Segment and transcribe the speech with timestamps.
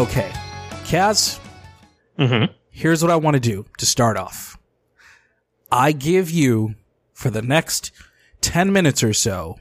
[0.00, 0.30] Okay,
[0.84, 1.38] Kaz,
[2.18, 2.52] Mm-hmm.
[2.70, 4.56] here's what I want to do to start off.
[5.70, 6.74] I give you,
[7.12, 7.92] for the next
[8.40, 9.58] 10 minutes or so,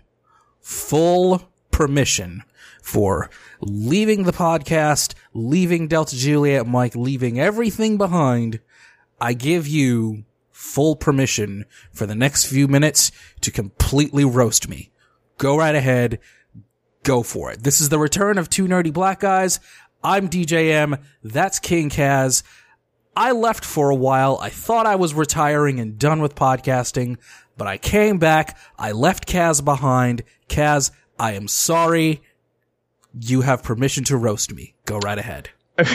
[0.61, 2.43] full permission
[2.81, 8.59] for leaving the podcast, leaving Delta Juliet Mike, leaving everything behind.
[9.19, 13.11] I give you full permission for the next few minutes
[13.41, 14.89] to completely roast me.
[15.37, 16.19] Go right ahead.
[17.03, 17.63] Go for it.
[17.63, 19.59] This is the return of two nerdy black guys.
[20.03, 21.01] I'm DJM.
[21.23, 22.43] That's King Kaz.
[23.15, 24.37] I left for a while.
[24.41, 27.17] I thought I was retiring and done with podcasting,
[27.57, 28.57] but I came back.
[28.77, 30.23] I left Kaz behind.
[30.47, 32.21] Kaz, I am sorry.
[33.19, 34.75] You have permission to roast me.
[34.85, 35.49] Go right ahead.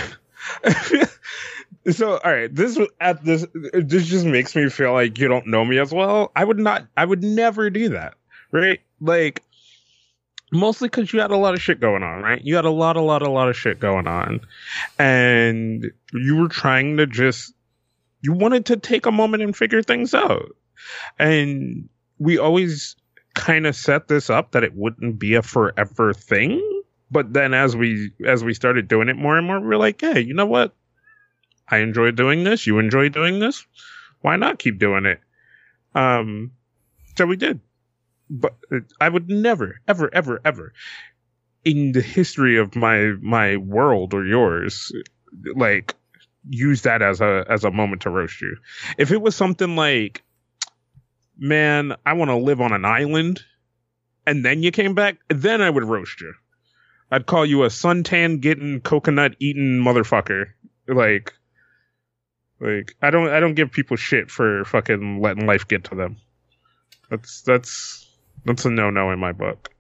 [1.91, 5.65] so all right this at this this just makes me feel like you don't know
[5.65, 8.15] me as well i would not i would never do that
[8.51, 9.43] right like
[10.55, 12.97] mostly because you had a lot of shit going on right you had a lot
[12.97, 14.41] a lot a lot of shit going on
[14.99, 17.53] and you were trying to just
[18.21, 20.55] you wanted to take a moment and figure things out
[21.19, 21.89] and
[22.19, 22.97] we always
[23.35, 27.77] kind of set this up that it wouldn't be a forever thing but then as
[27.77, 30.47] we as we started doing it more and more we we're like hey you know
[30.47, 30.73] what
[31.69, 32.67] I enjoy doing this.
[32.67, 33.67] You enjoy doing this.
[34.21, 35.21] Why not keep doing it?
[35.95, 36.53] Um,
[37.17, 37.61] so we did.
[38.31, 38.57] But
[39.01, 40.73] I would never, ever, ever, ever,
[41.65, 44.93] in the history of my my world or yours,
[45.55, 45.95] like
[46.49, 48.57] use that as a as a moment to roast you.
[48.99, 50.23] If it was something like,
[51.37, 53.43] man, I want to live on an island,
[54.27, 56.35] and then you came back, then I would roast you.
[57.11, 60.47] I'd call you a suntan getting coconut eating motherfucker.
[60.89, 61.33] Like
[62.61, 66.17] like I don't I don't give people shit for fucking letting life get to them.
[67.11, 68.09] That's that's
[68.45, 69.71] that's a no no in my book.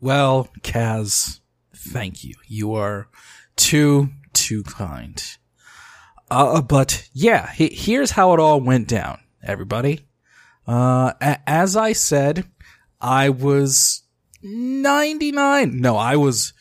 [0.00, 1.40] Well, Kaz,
[1.74, 2.34] thank you.
[2.46, 3.08] You are
[3.56, 5.22] too, too kind.
[6.30, 10.06] Uh, but yeah, he- here's how it all went down, everybody.
[10.66, 12.48] Uh, a- as I said,
[13.00, 14.02] I was
[14.42, 15.80] 99.
[15.80, 16.52] No, I was,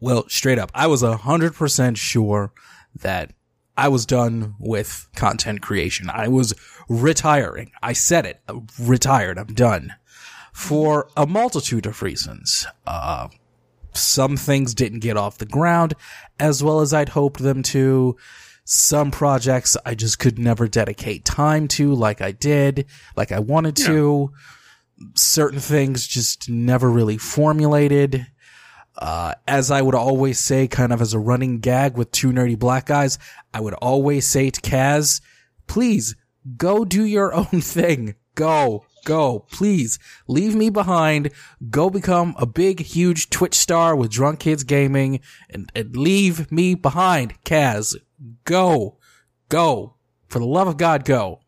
[0.00, 2.52] well, straight up, I was 100% sure
[2.96, 3.32] that
[3.76, 6.10] I was done with content creation.
[6.10, 6.54] I was
[6.88, 7.70] retiring.
[7.82, 8.40] I said it.
[8.78, 9.38] Retired.
[9.38, 9.94] I'm done.
[10.60, 12.66] For a multitude of reasons.
[12.86, 13.28] Uh,
[13.94, 15.94] some things didn't get off the ground
[16.38, 18.16] as well as I'd hoped them to.
[18.64, 23.74] Some projects I just could never dedicate time to like I did, like I wanted
[23.78, 24.32] to.
[25.14, 28.26] Certain things just never really formulated.
[28.96, 32.58] Uh, as I would always say, kind of as a running gag with two nerdy
[32.58, 33.18] black guys,
[33.52, 35.20] I would always say to Kaz,
[35.66, 36.14] please
[36.56, 38.14] go do your own thing.
[38.34, 41.30] Go, go, please leave me behind.
[41.70, 46.74] Go become a big, huge Twitch star with drunk kids gaming and, and leave me
[46.74, 47.42] behind.
[47.44, 47.96] Kaz,
[48.44, 48.98] go,
[49.48, 49.94] go.
[50.28, 51.40] For the love of God, go.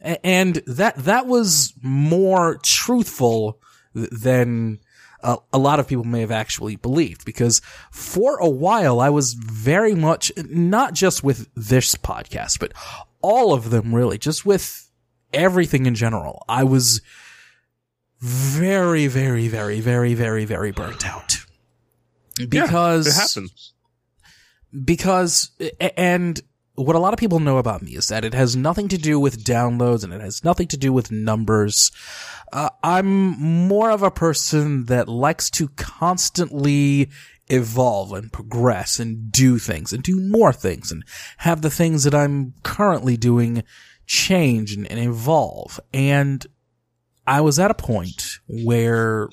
[0.00, 3.60] A- And that, that was more truthful
[3.94, 4.80] th- than
[5.22, 7.60] a, a lot of people may have actually believed because
[7.90, 12.72] for a while I was very much not just with this podcast, but
[13.22, 14.83] all of them really, just with
[15.34, 16.44] everything in general.
[16.48, 17.00] I was
[18.20, 21.36] very, very, very, very, very, very burnt out
[22.48, 23.74] because it happens.
[24.84, 25.50] because
[25.96, 26.40] and
[26.74, 29.20] what a lot of people know about me is that it has nothing to do
[29.20, 31.92] with downloads and it has nothing to do with numbers.
[32.52, 37.10] Uh, I'm more of a person that likes to constantly
[37.48, 41.04] evolve and progress and do things and do more things and
[41.38, 43.62] have the things that I'm currently doing
[44.06, 45.80] change and, and evolve.
[45.92, 46.46] And
[47.26, 49.28] I was at a point where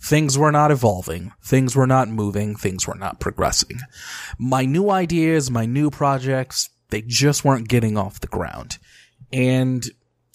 [0.00, 3.78] things were not evolving, things were not moving, things were not progressing.
[4.38, 8.78] My new ideas, my new projects, they just weren't getting off the ground.
[9.32, 9.84] And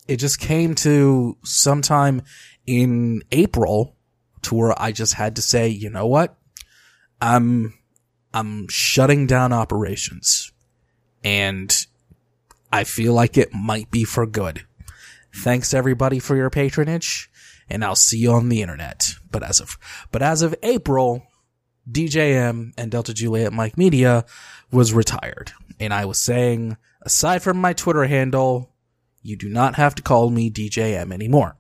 [0.07, 2.23] it just came to sometime
[2.65, 3.95] in April
[4.41, 6.35] to where I just had to say, you know what?
[7.21, 7.73] I'm,
[8.33, 10.51] I'm shutting down operations
[11.23, 11.85] and
[12.71, 14.65] I feel like it might be for good.
[15.33, 17.29] Thanks everybody for your patronage
[17.69, 19.15] and I'll see you on the internet.
[19.31, 19.77] But as of,
[20.11, 21.23] but as of April,
[21.89, 24.25] DJM and Delta Juliet Mike Media
[24.71, 25.51] was retired.
[25.79, 28.73] And I was saying, aside from my Twitter handle,
[29.21, 31.57] you do not have to call me DJM anymore.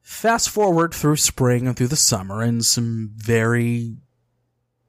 [0.00, 3.96] Fast forward through spring and through the summer and some very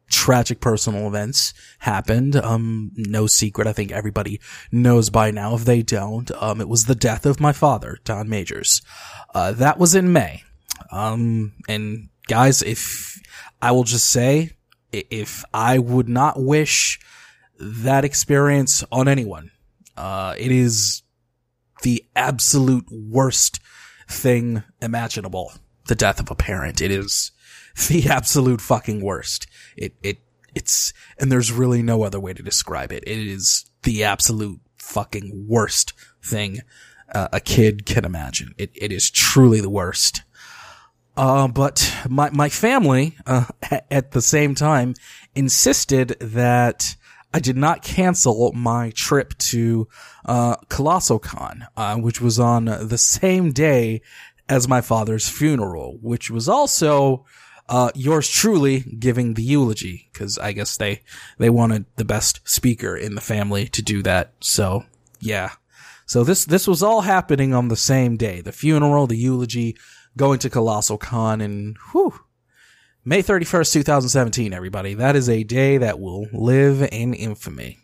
[0.10, 2.36] tragic personal events happened.
[2.36, 3.68] Um, no secret.
[3.68, 4.40] I think everybody
[4.72, 5.56] knows by now.
[5.56, 8.82] If they don't, um, it was the death of my father, Don Majors.
[9.34, 10.44] Uh, that was in May.
[10.92, 13.20] Um, and guys, if
[13.62, 14.52] I will just say,
[14.92, 17.00] if I would not wish
[17.60, 19.52] that experience on anyone,
[19.98, 21.04] uh, it is
[21.82, 23.60] the absolute worst
[24.08, 25.54] thing imaginable.
[25.88, 26.82] The death of a parent.
[26.82, 27.32] It is
[27.90, 29.48] the absolute fucking worst.
[29.76, 30.20] It, it,
[30.56, 33.04] it's, and there's really no other way to describe it.
[33.08, 35.94] It is the absolute fucking worst
[36.24, 36.60] thing
[37.14, 38.54] uh, a kid can imagine.
[38.58, 40.24] It, it is truly the worst.
[41.16, 43.46] Uh, but my, my family, uh,
[43.92, 44.96] at the same time
[45.36, 46.96] insisted that
[47.34, 49.88] I did not cancel my trip to,
[50.26, 54.02] uh, Colossal Con, uh, which was on the same day
[54.50, 57.26] as my father's funeral, which was also,
[57.70, 61.02] uh, yours truly giving the eulogy, cause I guess they,
[61.38, 64.34] they wanted the best speaker in the family to do that.
[64.42, 64.86] So,
[65.20, 65.52] yeah.
[66.06, 68.42] So this, this was all happening on the same day.
[68.42, 69.78] The funeral, the eulogy,
[70.18, 72.20] going to Colossal Con and whew,
[73.06, 74.94] May 31st, 2017, everybody.
[74.94, 77.80] That is a day that will live in infamy.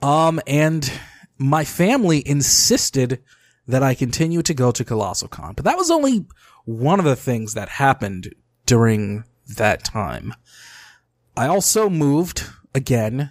[0.00, 0.90] Um, and
[1.36, 3.22] my family insisted
[3.66, 6.24] that I continue to go to Colossal Con, but that was only
[6.64, 8.34] one of the things that happened
[8.66, 9.24] during
[9.56, 10.34] that time.
[11.36, 13.30] I also moved again.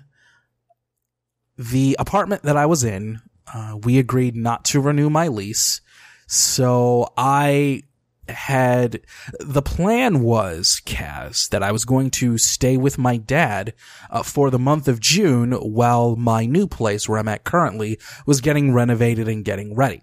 [1.57, 3.21] The apartment that I was in,
[3.53, 5.81] uh, we agreed not to renew my lease.
[6.27, 7.83] So I
[8.27, 9.01] had
[9.39, 13.73] the plan was Kaz that I was going to stay with my dad
[14.09, 18.41] uh, for the month of June while my new place where I'm at currently was
[18.41, 20.01] getting renovated and getting ready.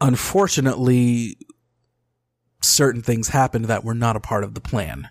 [0.00, 1.38] Unfortunately,
[2.60, 5.08] certain things happened that were not a part of the plan.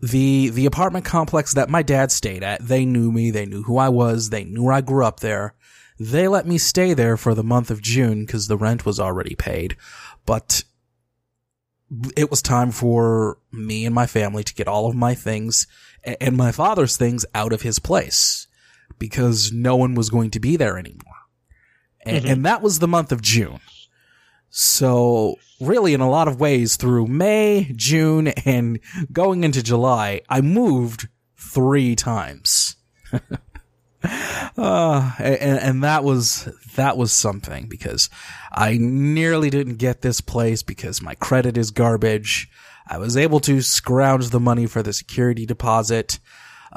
[0.00, 3.78] The the apartment complex that my dad stayed at, they knew me, they knew who
[3.78, 5.54] I was, they knew where I grew up there.
[5.98, 9.34] They let me stay there for the month of June because the rent was already
[9.34, 9.76] paid.
[10.26, 10.64] But
[12.16, 15.66] it was time for me and my family to get all of my things
[16.02, 18.46] and my father's things out of his place
[18.98, 21.14] because no one was going to be there anymore.
[22.04, 22.32] And, mm-hmm.
[22.32, 23.60] and that was the month of June.
[24.56, 28.78] So really in a lot of ways through May, June, and
[29.12, 32.76] going into July, I moved three times.
[34.56, 38.08] uh, and, and that was, that was something because
[38.52, 42.48] I nearly didn't get this place because my credit is garbage.
[42.86, 46.20] I was able to scrounge the money for the security deposit,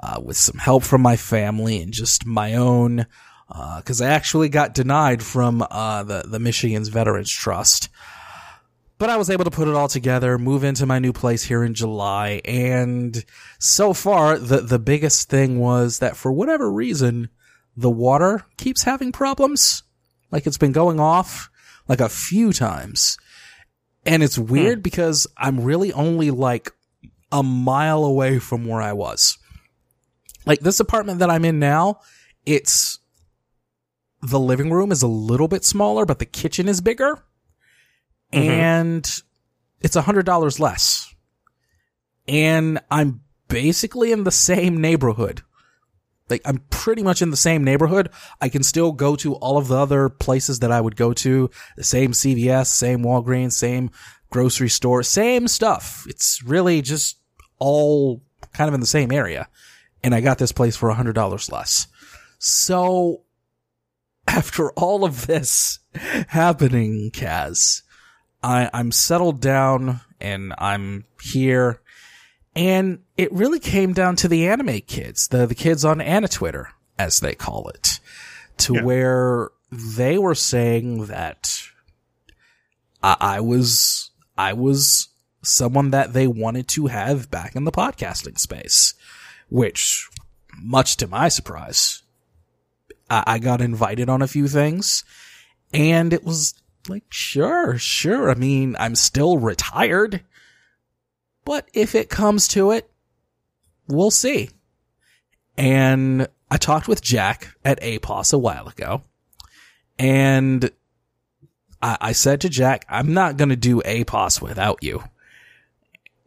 [0.02, 3.06] uh, with some help from my family and just my own,
[3.50, 7.90] uh, cause I actually got denied from, uh, the, the Michigan's Veterans Trust.
[9.00, 11.64] But I was able to put it all together, move into my new place here
[11.64, 13.24] in July, and
[13.60, 17.30] so far, the, the biggest thing was that for whatever reason,
[17.76, 19.84] the water keeps having problems.
[20.32, 21.50] Like it's been going off
[21.88, 23.18] like a few times.
[24.06, 24.84] And it's weird hmm.
[24.84, 26.72] because I'm really only like
[27.32, 29.38] a mile away from where I was.
[30.46, 32.00] Like this apartment that I'm in now,
[32.46, 33.00] it's
[34.22, 37.24] the living room is a little bit smaller, but the kitchen is bigger.
[38.34, 38.50] Mm-hmm.
[38.50, 39.22] And
[39.82, 41.14] it's a hundred dollars less.
[42.28, 45.42] And I'm basically in the same neighborhood.
[46.30, 48.10] Like I'm pretty much in the same neighborhood.
[48.42, 51.50] I can still go to all of the other places that I would go to.
[51.78, 53.92] The same CVS, same Walgreens, same
[54.30, 56.06] grocery store, same stuff.
[56.10, 57.18] It's really just
[57.60, 58.22] all
[58.54, 59.48] kind of in the same area.
[60.04, 61.88] And I got this place for a hundred dollars less.
[62.40, 63.24] So
[64.28, 67.82] after all of this happening, Kaz,
[68.44, 71.82] I, I'm settled down and I'm here
[72.58, 76.66] and it really came down to the anime kids, the, the kids on AniTwitter,
[76.98, 78.00] as they call it,
[78.58, 78.82] to yeah.
[78.82, 81.56] where they were saying that
[83.04, 85.10] I, I was, I was
[85.44, 88.96] someone that they wanted to have back in the podcasting space,
[89.50, 90.10] which
[90.60, 92.02] much to my surprise,
[93.10, 95.04] I, I got invited on a few things
[95.74, 96.54] and it was
[96.88, 98.30] like, sure, sure.
[98.30, 100.24] I mean, I'm still retired.
[101.46, 102.90] But if it comes to it,
[103.88, 104.50] we'll see.
[105.58, 109.02] And I talked with Jack at APOS a while ago.
[109.98, 110.70] And
[111.82, 115.04] I, I said to Jack, I'm not going to do APOS without you.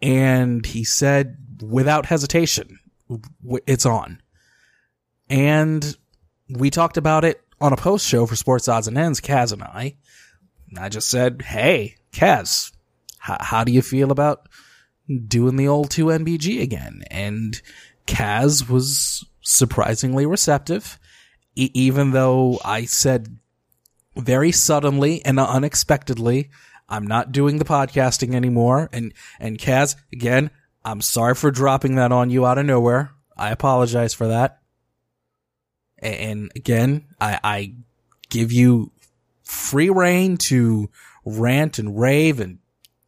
[0.02, 2.78] And he said, without hesitation,
[3.66, 4.20] it's on.
[5.28, 5.96] And
[6.50, 9.62] we talked about it on a post show for Sports Odds and Ends, Kaz and
[9.62, 9.96] I.
[10.68, 12.72] And I just said, Hey, Kaz,
[13.28, 14.48] h- how do you feel about
[15.26, 17.02] doing the old 2NBG again.
[17.10, 17.60] And
[18.06, 20.98] Kaz was surprisingly receptive,
[21.54, 23.38] e- even though I said
[24.16, 26.50] very suddenly and unexpectedly,
[26.88, 28.88] I'm not doing the podcasting anymore.
[28.92, 30.50] And, and Kaz, again,
[30.84, 33.12] I'm sorry for dropping that on you out of nowhere.
[33.36, 34.59] I apologize for that.
[36.00, 37.74] And again, I, I
[38.28, 38.92] give you
[39.44, 40.90] free reign to
[41.24, 42.58] rant and rave and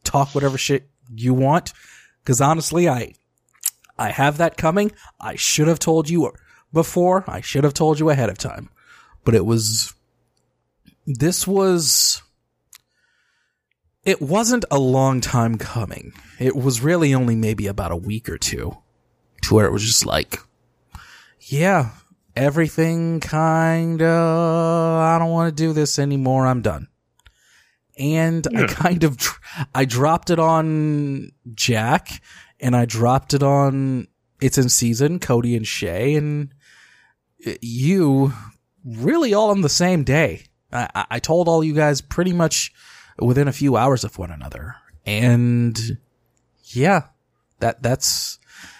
[0.03, 1.73] talk whatever shit you want.
[2.25, 3.13] Cause honestly, I,
[3.97, 4.91] I have that coming.
[5.19, 6.31] I should have told you
[6.71, 7.23] before.
[7.27, 8.69] I should have told you ahead of time,
[9.23, 9.93] but it was,
[11.05, 12.21] this was,
[14.03, 16.13] it wasn't a long time coming.
[16.39, 18.77] It was really only maybe about a week or two
[19.43, 20.39] to where it was just like,
[21.39, 21.91] yeah,
[22.35, 26.47] everything kind of, I don't want to do this anymore.
[26.47, 26.87] I'm done.
[27.97, 28.63] And yeah.
[28.63, 29.17] I kind of,
[29.73, 32.21] I dropped it on Jack
[32.59, 34.07] and I dropped it on
[34.41, 36.53] It's in Season, Cody and Shay and
[37.45, 38.33] uh, you
[38.83, 40.45] really all on the same day.
[40.71, 42.73] I, I told all you guys pretty much
[43.19, 44.75] within a few hours of one another.
[45.05, 45.99] And
[46.63, 47.03] yeah,
[47.59, 48.39] that, that's,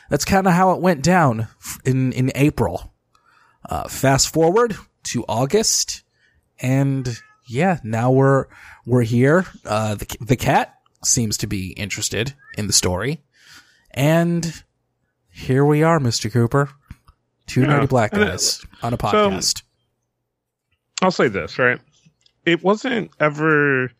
[0.10, 1.48] that's kind of how it went down
[1.86, 2.93] in, in April.
[3.68, 6.04] Uh, fast forward to August
[6.60, 8.46] and yeah, now we're,
[8.86, 9.46] we're here.
[9.66, 13.22] Uh, the, the cat seems to be interested in the story.
[13.92, 14.64] And
[15.30, 16.32] here we are, Mr.
[16.32, 16.70] Cooper.
[17.46, 17.68] Two yeah.
[17.68, 19.60] nerdy black guys on a podcast.
[19.60, 19.64] So,
[21.02, 21.80] I'll say this, right?
[22.46, 23.92] It wasn't ever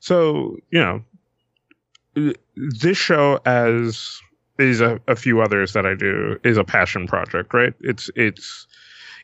[0.00, 1.04] so, you know,
[2.56, 4.20] this show as
[4.58, 7.72] is a, a few others that I do is a passion project, right?
[7.80, 8.66] It's it's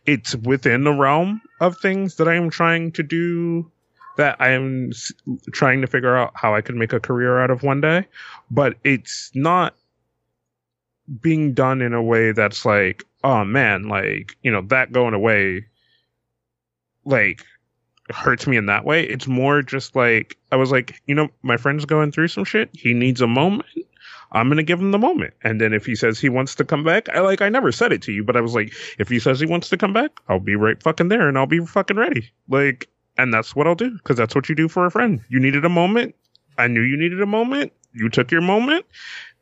[0.09, 3.71] it's within the realm of things that I am trying to do
[4.17, 4.91] that I am
[5.53, 8.07] trying to figure out how I can make a career out of one day,
[8.51, 9.75] but it's not
[11.21, 15.67] being done in a way that's like, oh man, like, you know, that going away,
[17.05, 17.45] like,
[18.11, 19.05] hurts me in that way.
[19.05, 22.71] It's more just like, I was like, you know, my friend's going through some shit.
[22.73, 23.69] He needs a moment.
[24.33, 25.35] I'm gonna give him the moment.
[25.43, 27.93] And then if he says he wants to come back, I like I never said
[27.93, 30.11] it to you, but I was like, if he says he wants to come back,
[30.29, 32.31] I'll be right fucking there and I'll be fucking ready.
[32.49, 35.21] Like, and that's what I'll do because that's what you do for a friend.
[35.29, 36.15] You needed a moment.
[36.59, 37.73] I knew you needed a moment.
[37.95, 38.85] You took your moment,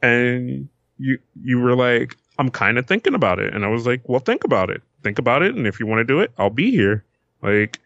[0.03, 0.69] and
[0.99, 4.21] you you were like, I'm kind of thinking about it, and I was like, well,
[4.21, 6.71] think about it, think about it, and if you want to do it, I'll be
[6.71, 7.05] here.
[7.43, 7.81] Like,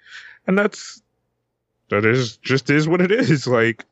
[0.47, 1.02] and that's
[1.90, 3.47] that is just is what it is.
[3.61, 3.85] Like,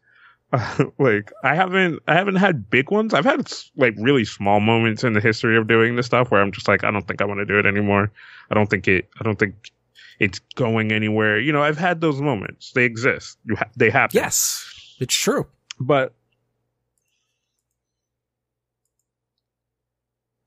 [0.52, 3.12] uh, like I haven't I haven't had big ones.
[3.12, 6.52] I've had like really small moments in the history of doing this stuff where I'm
[6.52, 8.10] just like, I don't think I want to do it anymore.
[8.50, 9.08] I don't think it.
[9.20, 9.54] I don't think
[10.18, 11.38] it's going anywhere.
[11.38, 12.72] You know, I've had those moments.
[12.72, 13.38] They exist.
[13.44, 14.16] You ha- they happen.
[14.16, 15.46] Yes, it's true.
[15.80, 16.14] But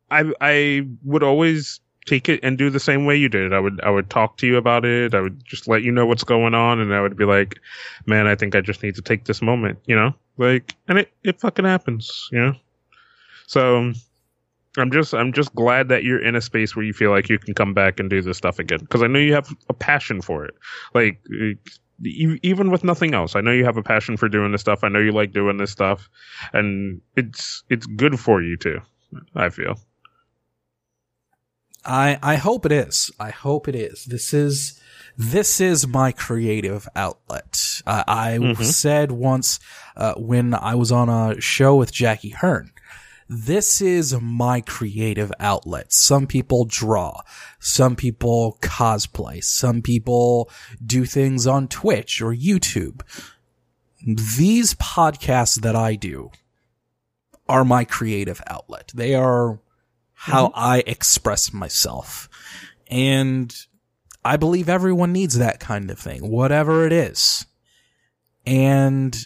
[0.09, 3.53] I I would always take it and do the same way you did.
[3.53, 5.13] I would I would talk to you about it.
[5.13, 7.59] I would just let you know what's going on, and I would be like,
[8.05, 11.11] "Man, I think I just need to take this moment," you know, like, and it
[11.23, 12.53] it fucking happens, you know.
[13.47, 13.95] So um,
[14.77, 17.37] I'm just I'm just glad that you're in a space where you feel like you
[17.37, 20.21] can come back and do this stuff again because I know you have a passion
[20.21, 20.55] for it.
[20.93, 21.21] Like
[22.03, 24.83] even with nothing else, I know you have a passion for doing this stuff.
[24.83, 26.09] I know you like doing this stuff,
[26.53, 28.79] and it's it's good for you too.
[29.35, 29.77] I feel.
[31.83, 33.11] I I hope it is.
[33.19, 34.05] I hope it is.
[34.05, 34.79] This is
[35.17, 37.81] this is my creative outlet.
[37.85, 38.63] Uh, I mm-hmm.
[38.63, 39.59] said once
[39.95, 42.71] uh, when I was on a show with Jackie Hearn.
[43.33, 45.93] This is my creative outlet.
[45.93, 47.21] Some people draw.
[47.59, 49.41] Some people cosplay.
[49.41, 50.49] Some people
[50.85, 53.01] do things on Twitch or YouTube.
[54.05, 56.31] These podcasts that I do
[57.47, 58.91] are my creative outlet.
[58.93, 59.61] They are
[60.21, 60.59] how mm-hmm.
[60.59, 62.29] I express myself.
[62.91, 63.51] And
[64.23, 67.47] I believe everyone needs that kind of thing, whatever it is.
[68.45, 69.17] And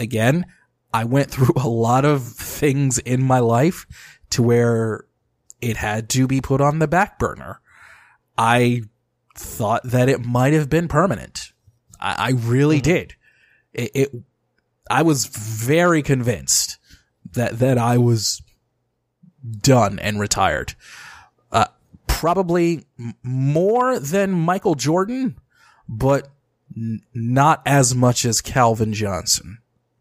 [0.00, 0.46] again,
[0.90, 3.86] I went through a lot of things in my life
[4.30, 5.04] to where
[5.60, 7.60] it had to be put on the back burner.
[8.38, 8.84] I
[9.36, 11.52] thought that it might have been permanent.
[12.00, 12.90] I, I really mm-hmm.
[12.90, 13.14] did.
[13.74, 14.14] It, it,
[14.90, 16.78] I was very convinced
[17.32, 18.40] that, that I was
[19.60, 20.74] done and retired.
[21.50, 21.66] Uh,
[22.06, 22.84] probably
[23.22, 25.38] more than Michael Jordan,
[25.88, 26.28] but
[26.76, 29.58] n- not as much as Calvin Johnson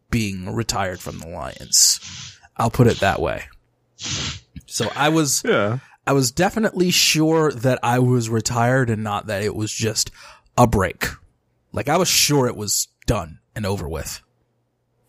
[0.09, 2.37] being retired from the Lions.
[2.57, 3.45] I'll put it that way.
[4.67, 5.79] So I was, yeah.
[6.05, 10.11] I was definitely sure that I was retired and not that it was just
[10.57, 11.05] a break.
[11.71, 14.21] Like I was sure it was done and over with,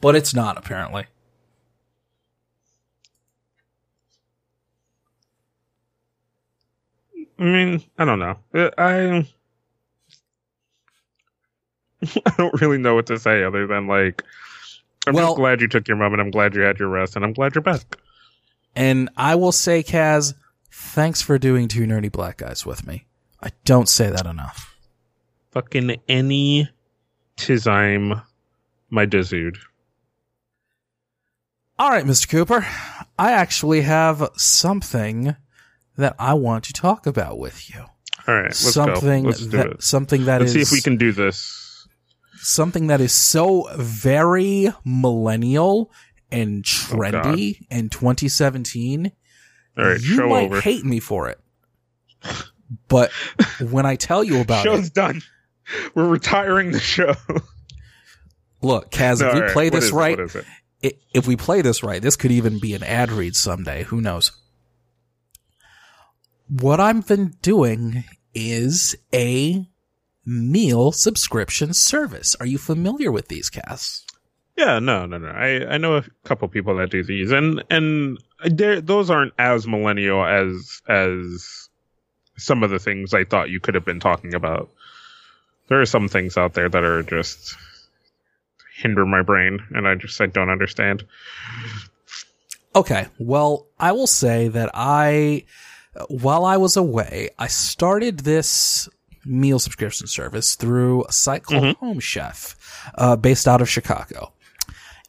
[0.01, 1.07] but it's not apparently.
[7.43, 8.37] I mean, I don't know.
[8.55, 9.27] Uh, I
[12.27, 14.23] I don't really know what to say other than like
[15.07, 16.21] I'm Well- just glad you took your moment.
[16.21, 17.99] I'm glad you had your rest, and I'm glad you're back.
[18.77, 20.35] And I will say, Kaz,
[20.71, 23.07] thanks for doing two nerdy black guys with me.
[23.43, 24.77] I don't say that enough.
[25.51, 26.71] Fucking any
[27.37, 28.23] tizime,
[28.91, 29.59] my dude.
[31.79, 32.29] All right, Mr.
[32.29, 32.65] Cooper.
[33.19, 35.35] I actually have something
[35.97, 37.85] that I want to talk about with you.
[38.27, 39.29] All right, let's something go.
[39.31, 41.87] Let's do that something that Let's is see if we can do this.
[42.37, 45.91] something that is so very millennial
[46.31, 49.13] and oh, trendy in 2017.
[49.77, 50.61] All right, you might over.
[50.61, 51.41] hate me for it.
[52.89, 53.11] But
[53.61, 55.23] when I tell you about Show's it, done.
[55.95, 57.15] We're retiring the show.
[58.63, 60.99] look, Kaz, No, if we right, play what this is right, What is it?
[61.15, 63.85] if we play this right, this could even be an ad read someday.
[63.85, 64.33] Who knows?
[66.61, 68.05] What I've been doing
[68.35, 69.67] is a
[70.27, 72.37] meal subscription service.
[72.41, 74.03] Are you familiar with these, Kaz?
[74.57, 75.29] Yeah, no, no, no.
[75.29, 80.25] I, I know a couple people that do these, and and those aren't as millennial
[80.25, 81.69] as as
[82.37, 84.69] some of the things I thought you could have been talking about.
[85.69, 87.57] There are some things out there that are just
[88.77, 91.05] hinder my brain, and I just I don't understand.
[92.75, 93.07] Okay.
[93.19, 95.45] Well, I will say that I,
[96.09, 98.89] while I was away, I started this
[99.25, 102.57] meal subscription service through a site called Home Chef,
[102.97, 104.33] uh, based out of Chicago.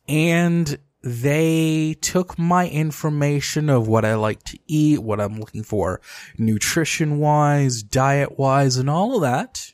[0.07, 5.99] And they took my information of what I like to eat, what I'm looking for
[6.37, 9.73] nutrition wise, diet wise, and all of that.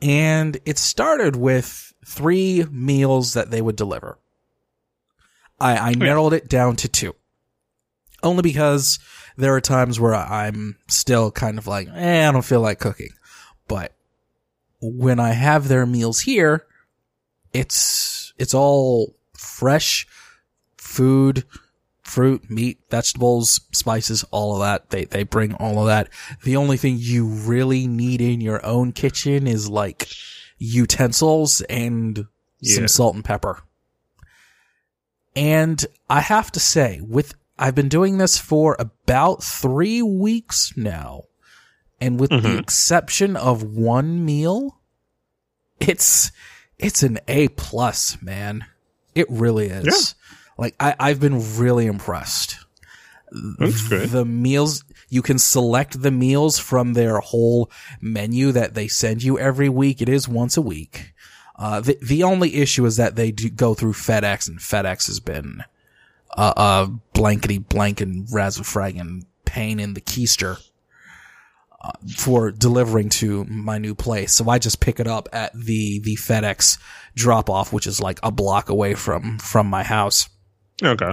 [0.00, 4.18] And it started with three meals that they would deliver.
[5.58, 7.14] I, I narrowed it down to two.
[8.22, 8.98] Only because
[9.36, 13.10] there are times where I'm still kind of like, eh, I don't feel like cooking.
[13.68, 13.92] But
[14.80, 16.66] when I have their meals here,
[17.52, 20.06] it's, it's all fresh
[20.76, 21.44] food,
[22.02, 24.90] fruit, meat, vegetables, spices, all of that.
[24.90, 26.08] They, they bring all of that.
[26.42, 30.08] The only thing you really need in your own kitchen is like
[30.58, 32.26] utensils and
[32.60, 32.76] Yeah.
[32.76, 33.62] some salt and pepper.
[35.36, 41.24] And I have to say, with, I've been doing this for about three weeks now.
[42.00, 42.58] And with the Mhm.
[42.60, 44.80] exception of one meal,
[45.80, 46.32] it's,
[46.78, 48.64] it's an A plus, man.
[49.14, 50.14] It really is.
[50.58, 52.56] Like, I, I've been really impressed.
[53.58, 54.10] That's good.
[54.10, 59.38] The meals, you can select the meals from their whole menu that they send you
[59.38, 60.00] every week.
[60.02, 61.12] It is once a week.
[61.56, 65.20] Uh, the, the only issue is that they do go through FedEx and FedEx has
[65.20, 65.62] been,
[66.36, 70.60] uh, uh, blankety blank and razzafragging pain in the keister.
[71.80, 76.00] uh, For delivering to my new place, so I just pick it up at the
[76.00, 76.78] the FedEx
[77.14, 80.28] drop off, which is like a block away from from my house.
[80.82, 81.12] Okay.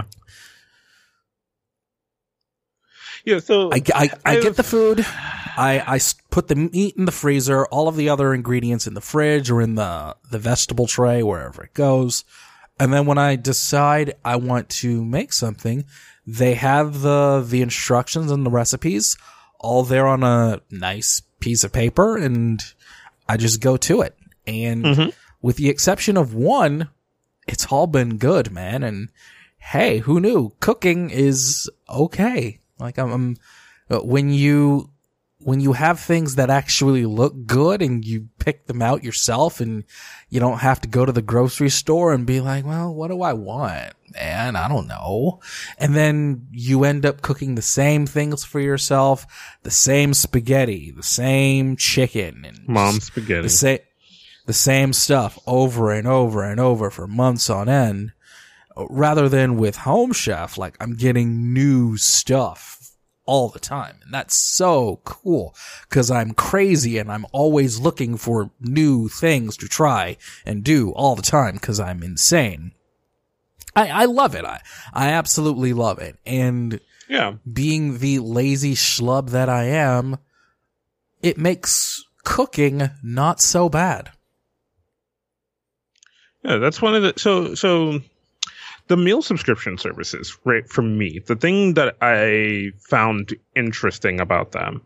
[3.24, 3.38] Yeah.
[3.38, 5.06] So I, I, I I've- get the food.
[5.54, 9.02] I, I put the meat in the freezer, all of the other ingredients in the
[9.02, 12.24] fridge or in the, the vegetable tray, wherever it goes.
[12.80, 15.84] And then when I decide I want to make something,
[16.26, 19.16] they have the, the instructions and the recipes
[19.58, 22.60] all there on a nice piece of paper and
[23.28, 24.16] I just go to it.
[24.46, 25.12] And Mhm.
[25.40, 26.88] with the exception of one,
[27.46, 28.82] it's all been good, man.
[28.82, 29.08] And
[29.58, 32.58] hey, who knew cooking is okay?
[32.78, 33.36] Like I'm, I'm
[33.90, 34.90] uh, when you
[35.44, 39.84] when you have things that actually look good and you pick them out yourself and
[40.28, 43.22] you don't have to go to the grocery store and be like, well, what do
[43.22, 43.92] I want?
[44.14, 45.40] Man, I don't know.
[45.78, 49.26] And then you end up cooking the same things for yourself,
[49.62, 53.48] the same spaghetti, the same chicken and mom the spaghetti.
[53.48, 53.78] same
[54.46, 58.12] the same stuff over and over and over for months on end
[58.88, 62.81] rather than with home chef like i'm getting new stuff
[63.24, 65.54] all the time and that's so cool
[65.88, 71.14] cuz i'm crazy and i'm always looking for new things to try and do all
[71.14, 72.72] the time cuz i'm insane
[73.76, 74.60] i i love it i
[74.92, 76.80] i absolutely love it and
[77.12, 77.34] yeah.
[77.50, 80.16] being the lazy schlub that I am,
[81.22, 84.10] it makes cooking not so bad.
[86.42, 88.00] Yeah, that's one of the so so
[88.88, 90.68] the meal subscription services, right?
[90.68, 94.82] For me, the thing that I found interesting about them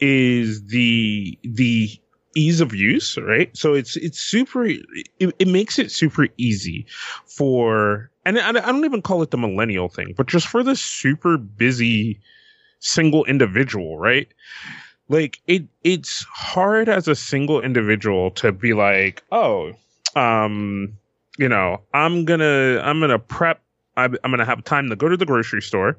[0.00, 1.90] is the the
[2.36, 3.54] ease of use, right?
[3.56, 4.66] So it's it's super.
[4.66, 4.84] It,
[5.38, 6.86] it makes it super easy
[7.26, 10.76] for, and I, I don't even call it the millennial thing, but just for the
[10.76, 12.20] super busy
[12.80, 14.28] single individual, right?
[15.08, 19.72] Like it, it's hard as a single individual to be like, oh,
[20.14, 20.96] um,
[21.38, 23.62] you know, I'm gonna I'm gonna prep.
[23.96, 25.98] I'm, I'm gonna have time to go to the grocery store,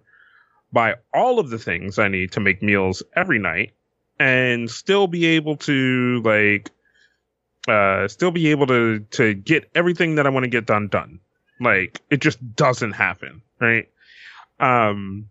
[0.72, 3.74] buy all of the things I need to make meals every night,
[4.20, 6.70] and still be able to like,
[7.68, 11.20] uh, still be able to to get everything that I want to get done done.
[11.60, 13.90] Like it just doesn't happen, right?
[14.60, 15.30] Um,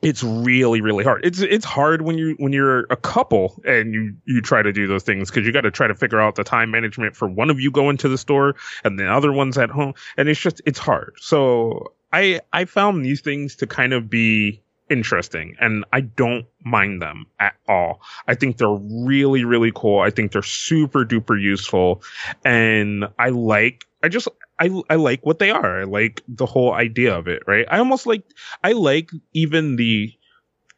[0.00, 1.24] it's really really hard.
[1.24, 4.86] It's it's hard when you when you're a couple and you you try to do
[4.86, 7.50] those things because you got to try to figure out the time management for one
[7.50, 10.60] of you going to the store and the other one's at home and it's just
[10.66, 11.14] it's hard.
[11.20, 17.02] So i i found these things to kind of be interesting and i don't mind
[17.02, 18.00] them at all.
[18.26, 20.00] I think they're really really cool.
[20.00, 22.02] I think they're super duper useful
[22.44, 25.80] and i like i just I I like what they are.
[25.80, 27.66] I like the whole idea of it, right?
[27.70, 28.24] I almost like
[28.64, 30.12] I like even the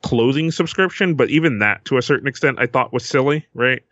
[0.02, 3.82] clothing subscription, but even that to a certain extent I thought was silly, right?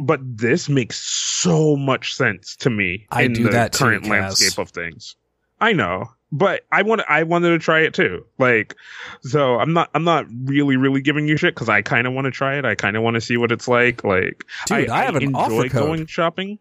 [0.00, 4.08] But this makes so much sense to me I in the that too, current Kaz.
[4.10, 5.16] landscape of things.
[5.60, 8.24] I know, but I want I wanted to try it too.
[8.38, 8.76] Like,
[9.22, 12.26] so I'm not I'm not really really giving you shit because I kind of want
[12.26, 12.64] to try it.
[12.64, 14.04] I kind of want to see what it's like.
[14.04, 15.72] Like, Dude, I have an enjoy offer code.
[15.72, 16.60] going shopping.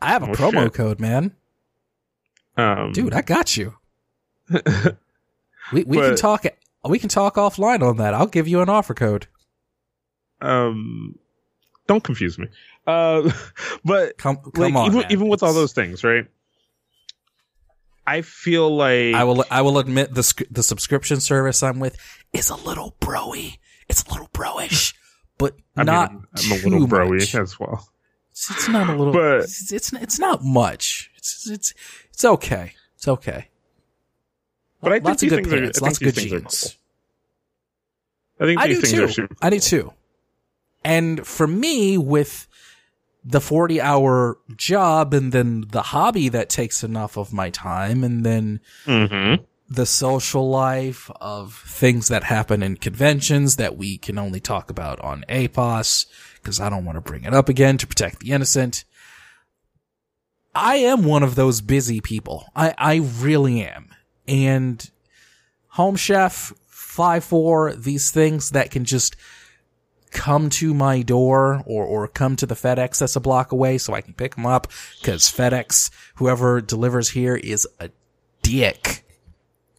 [0.00, 0.74] I have a Oh, promo shit.
[0.74, 1.34] code, man.
[2.56, 3.74] Um, Dude, I got you.
[5.72, 6.44] We we can talk
[6.88, 8.12] we can talk offline on that.
[8.12, 9.28] I'll give you an offer code.
[10.40, 11.16] um
[11.86, 12.48] don't confuse me
[12.88, 13.30] uh
[13.84, 14.86] but Come come like on.
[14.86, 16.26] even even with all those things right
[18.06, 21.96] i feel like I will I will admit the the subscription service I'm with
[22.32, 23.58] is a little broy.
[23.88, 24.94] It's a little broish,
[25.38, 27.34] but I mean, not i'm too a little broy much.
[27.34, 27.86] as well
[28.40, 31.10] It's, it's not a little, But- it's, it's it's not much.
[31.16, 31.74] It's it's
[32.10, 32.72] it's okay.
[32.96, 33.48] It's okay.
[34.80, 36.76] But I think lots of these good things are- I lots of good genes.
[38.40, 39.04] i think I these do things too.
[39.04, 39.92] are super I do too.
[40.84, 42.46] And for me, with
[43.22, 48.24] the 40 hour job and then the hobby that takes enough of my time and
[48.24, 49.44] then Mhm.
[49.68, 54.98] the social life of things that happen in conventions that we can only talk about
[55.00, 56.06] on APOS
[56.42, 58.84] because I don't want to bring it up again to protect the innocent.
[60.54, 62.46] I am one of those busy people.
[62.56, 63.90] I, I really am.
[64.26, 64.90] And
[65.68, 69.16] Home Chef, 5-4, these things that can just
[70.10, 73.94] come to my door or, or come to the FedEx that's a block away so
[73.94, 74.66] I can pick them up
[75.00, 77.90] because FedEx, whoever delivers here is a
[78.42, 79.04] dick.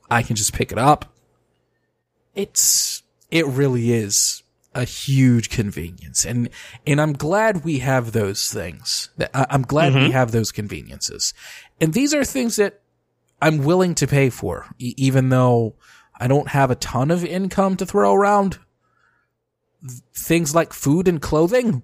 [0.10, 1.14] I can just pick it up.
[2.34, 4.41] It's, it really is
[4.74, 6.26] a huge convenience.
[6.26, 6.50] And,
[6.88, 9.10] and I'm glad we have those things.
[9.34, 10.12] I'm glad we mm-hmm.
[10.12, 11.34] have those conveniences.
[11.80, 12.82] And these are things that
[13.42, 15.76] I'm willing to pay for, e- even though
[16.20, 18.60] I don't have a ton of income to throw around.
[19.86, 21.84] Th- Things like food and clothing.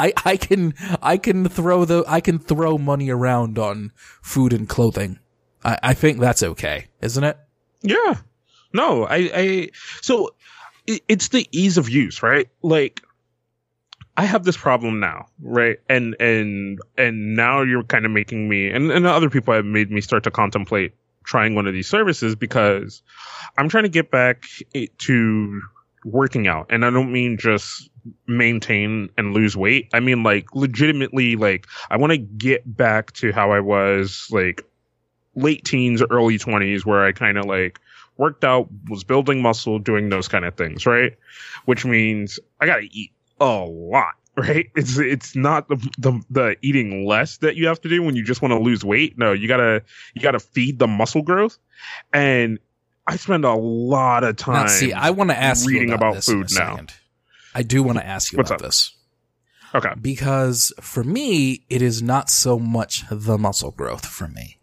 [0.00, 4.68] I, I can, I can throw the, I can throw money around on food and
[4.68, 5.18] clothing.
[5.64, 7.38] I, I think that's okay, isn't it?
[7.86, 8.14] yeah
[8.72, 9.70] no i i
[10.02, 10.34] so
[10.86, 13.02] it, it's the ease of use right like
[14.16, 15.78] I have this problem now, right?
[15.88, 19.90] And and and now you're kind of making me and, and other people have made
[19.90, 20.94] me start to contemplate
[21.24, 23.02] trying one of these services because
[23.58, 24.46] I'm trying to get back
[24.98, 25.60] to
[26.04, 26.66] working out.
[26.70, 27.90] And I don't mean just
[28.26, 29.90] maintain and lose weight.
[29.92, 34.62] I mean like legitimately like I want to get back to how I was like
[35.34, 37.80] late teens, early 20s where I kind of like
[38.16, 41.12] worked out, was building muscle, doing those kind of things, right?
[41.66, 44.66] Which means I got to eat a lot, right?
[44.74, 48.24] It's it's not the, the the eating less that you have to do when you
[48.24, 49.16] just want to lose weight.
[49.18, 49.82] No, you gotta
[50.14, 51.58] you gotta feed the muscle growth,
[52.12, 52.58] and
[53.06, 54.54] I spend a lot of time.
[54.54, 56.70] Now, see, I want to ask reading you about, about this in a food now.
[56.72, 56.94] second.
[57.54, 58.66] I do want to ask you What's about up?
[58.66, 58.92] this
[59.74, 64.58] okay, because for me, it is not so much the muscle growth for me.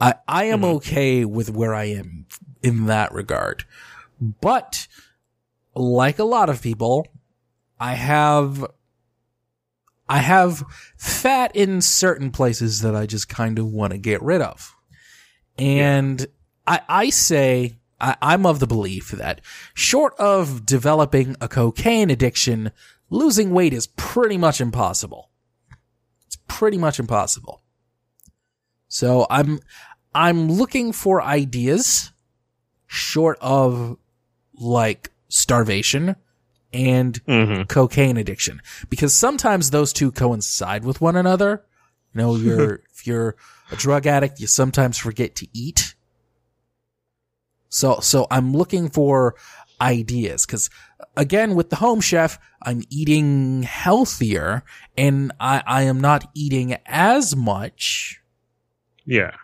[0.00, 0.76] I, I am Mhm.
[0.76, 2.26] okay with where I am
[2.62, 3.64] in that regard.
[4.20, 4.86] But
[5.74, 7.06] like a lot of people,
[7.78, 8.66] I have,
[10.08, 10.62] I have
[10.96, 14.74] fat in certain places that I just kind of want to get rid of.
[15.58, 16.26] And
[16.66, 19.40] I, I say, I, I'm of the belief that
[19.74, 22.72] short of developing a cocaine addiction,
[23.08, 25.30] losing weight is pretty much impossible.
[26.26, 27.62] It's pretty much impossible.
[28.88, 29.60] So I'm,
[30.14, 32.12] I'm looking for ideas
[32.92, 33.96] short of
[34.58, 36.16] like starvation
[36.72, 41.64] and hmm cocaine addiction because sometimes those two coincide with one another.
[42.12, 43.36] You know, you're, if you're
[43.70, 45.94] a drug addict, you sometimes forget to eat.
[47.68, 49.36] So, so I'm looking for
[49.80, 50.44] ideas.
[50.44, 50.68] Cause
[51.16, 54.64] again, with the home chef, I'm eating healthier
[54.98, 58.20] and I, I am not eating as much.
[59.04, 59.36] Yeah.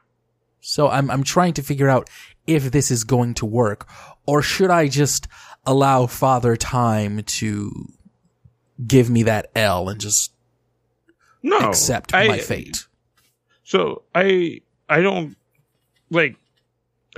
[0.61, 2.11] So I'm, I'm trying to figure out
[2.47, 3.89] if this is going to work
[4.27, 5.29] or should I just
[5.65, 7.71] allow father time to
[8.87, 10.33] give me that L and just
[11.43, 11.59] No.
[11.59, 12.87] accept I- my fate?
[13.65, 15.37] So I I don't
[16.11, 16.37] like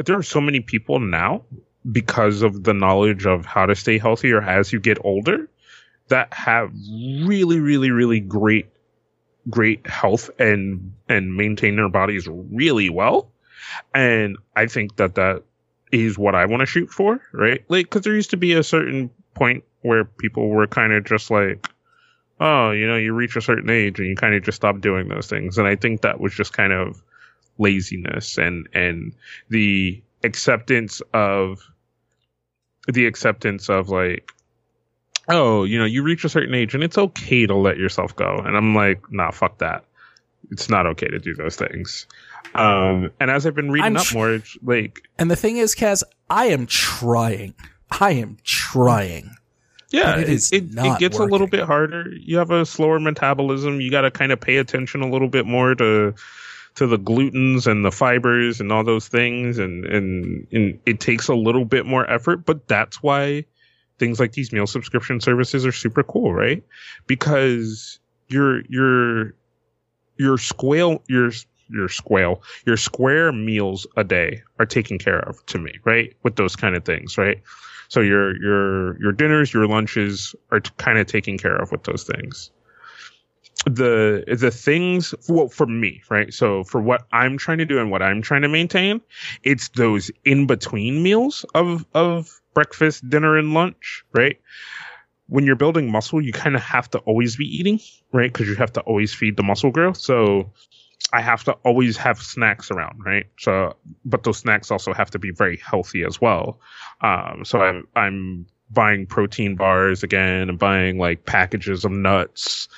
[0.05, 1.45] there are so many people now
[1.93, 5.49] because of the knowledge of how to stay healthier as you get older
[6.09, 6.73] that have
[7.25, 8.67] really really really great
[9.51, 13.31] great health and and maintain their bodies really well
[13.95, 15.43] and i think that that
[15.93, 17.65] is what i want to shoot for right?
[17.69, 21.31] Like because there used to be a certain point where people were kind of just
[21.31, 21.67] like
[22.41, 25.09] oh you know you reach a certain age and you kind of just stop doing
[25.09, 25.59] those things.
[25.59, 27.03] And i think that was just kind of
[27.59, 29.15] laziness and and
[29.49, 31.61] the acceptance of
[32.87, 34.31] the acceptance of like
[35.29, 38.39] oh you know you reach a certain age and it's okay to let yourself go.
[38.39, 39.85] And i'm like nah fuck that
[40.51, 42.07] it's not okay to do those things.
[42.55, 45.75] Um and as i've been reading I'm up tr- more like And the thing is,
[45.75, 47.55] Kaz, I am trying.
[47.91, 49.31] I am trying.
[49.91, 52.11] yeah it it, is it, gets a little bit harder.
[52.11, 53.81] You have a slower metabolism.
[53.81, 56.15] You got to kind of pay attention a little bit more to
[56.77, 61.29] to the glutens and the fibers and all those things and and, and it takes
[61.29, 63.45] a little bit more effort but that's why
[63.99, 66.63] things like these meal subscription services are super cool right?
[67.07, 69.35] Because your your
[70.19, 71.31] your squale your
[71.71, 76.15] your squale your square meals a day are taken care of to me right?
[76.23, 77.41] With those kind of things right?
[77.89, 81.85] So your your your dinners your lunches are t- kind of taken care of with
[81.85, 82.51] those things.
[83.67, 86.33] The the things well for me right?
[86.33, 89.01] So for what i'm trying to do and what i'm trying to maintain
[89.43, 94.39] it's those in between meals of of breakfast dinner and lunch right
[95.29, 97.79] when you're building muscle you kind of have to always be eating
[98.13, 100.51] right because you have to always feed the muscle growth so
[101.13, 105.19] i have to always have snacks around right so but those snacks also have to
[105.19, 106.61] be very healthy as well
[107.03, 112.69] um so i'm i'm buying protein bars again and buying like packages of nuts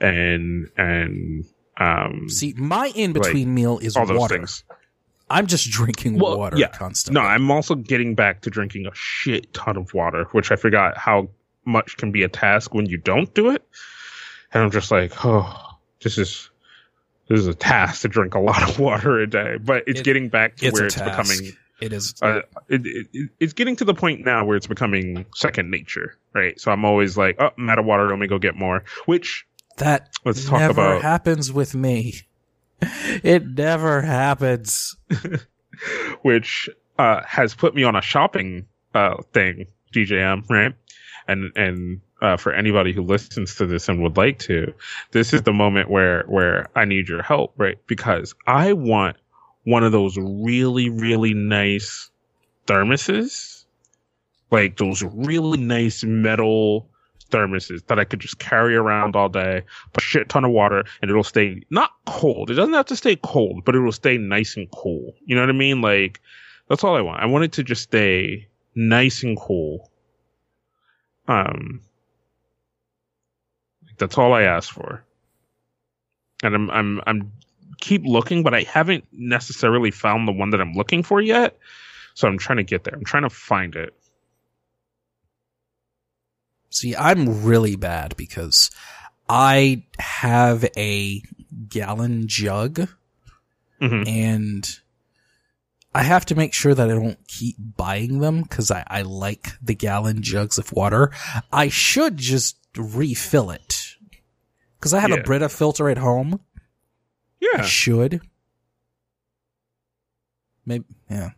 [0.00, 1.44] and and
[1.78, 4.36] um See, my in between meal is all those water.
[4.36, 4.64] things.
[5.30, 6.68] I'm just drinking Well, water yeah.
[6.68, 7.20] constantly.
[7.22, 10.98] No, I'm also getting back to drinking a shit ton of water, which I forgot
[10.98, 11.28] how
[11.68, 13.62] much can be a task when you don't do it.
[14.52, 16.50] And I'm just like, oh, this is
[17.28, 19.58] this is a task to drink a lot of water a day.
[19.62, 21.04] But it's It- getting back to it's where it's task.
[21.30, 22.14] becoming It is.
[22.22, 26.16] uh, it, it, it- it's getting to the point now where it's becoming second nature,
[26.34, 26.58] right?
[26.58, 28.08] So I'm always like, oh, I'm out of water.
[28.08, 28.82] Let me go get more.
[29.06, 31.02] Which that let's talk never about.
[31.02, 32.14] happens with me.
[33.24, 34.96] It never happens.
[36.22, 40.74] which uh, has put me on a shopping uh, thing, DJM, right?
[41.28, 44.72] And and uh, for anybody who listens to this and would like to,
[45.12, 47.78] this is the moment where where I need your help, right?
[47.86, 49.16] Because I want
[49.64, 52.10] one of those really really nice
[52.66, 53.64] thermoses,
[54.50, 56.88] like those really nice metal
[57.30, 59.62] thermoses that I could just carry around all day,
[59.92, 62.50] put a shit ton of water, and it'll stay not cold.
[62.50, 65.14] It doesn't have to stay cold, but it will stay nice and cool.
[65.26, 65.82] You know what I mean?
[65.82, 66.20] Like
[66.68, 67.22] that's all I want.
[67.22, 69.90] I want it to just stay nice and cool.
[71.28, 71.82] Um,
[73.98, 75.04] that's all I ask for.
[76.42, 77.32] And I'm I'm I'm
[77.80, 81.58] keep looking, but I haven't necessarily found the one that I'm looking for yet.
[82.14, 82.94] So I'm trying to get there.
[82.94, 83.94] I'm trying to find it.
[86.70, 88.70] See, I'm really bad because
[89.28, 91.22] I have a
[91.68, 92.88] gallon jug
[93.80, 94.80] hmm and
[95.98, 99.48] I have to make sure that I don't keep buying them because I, I like
[99.60, 101.10] the gallon jugs of water.
[101.52, 103.96] I should just refill it
[104.78, 105.16] because I have Yeah.
[105.16, 106.38] a Brita filter at home.
[107.40, 108.20] Yeah, I should.
[110.64, 111.30] Maybe, yeah.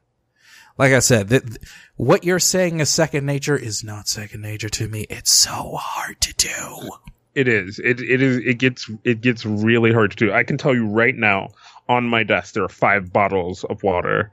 [0.76, 1.58] Like I said, th- th-
[1.96, 5.06] what you're saying is second nature is not second nature to me.
[5.08, 6.90] It's so hard to do.
[7.34, 7.78] It is.
[7.78, 8.38] It it is.
[8.44, 10.32] It gets it gets really hard to do.
[10.32, 11.48] I can tell you right now,
[11.88, 14.32] on my desk there are five bottles of water.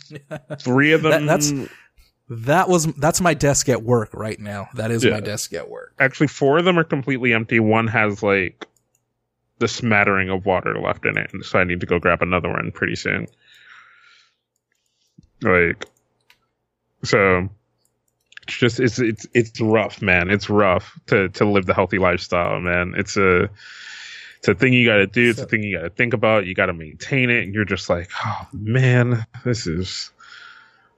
[0.58, 1.26] Three of That- them.
[1.26, 1.52] that's-
[2.28, 4.68] That was that's my desk at work right now.
[4.74, 5.10] That is Yeah.
[5.10, 5.92] my desk at work.
[5.98, 7.60] actually four of them are completely empty.
[7.60, 8.66] One has like
[9.58, 12.48] the smattering of water left in it, and so I need to go grab another
[12.48, 13.26] one pretty soon.
[15.42, 15.84] Like,
[17.04, 17.48] so
[18.46, 20.30] it's just it's it's it's rough, man.
[20.30, 22.94] It's rough to to live the healthy lifestyle, man.
[22.96, 23.50] It's a
[24.42, 25.30] it's a thing you got to do.
[25.30, 26.46] It's a thing you got to think about.
[26.46, 30.10] You got to maintain it, and you're just like, oh man, this is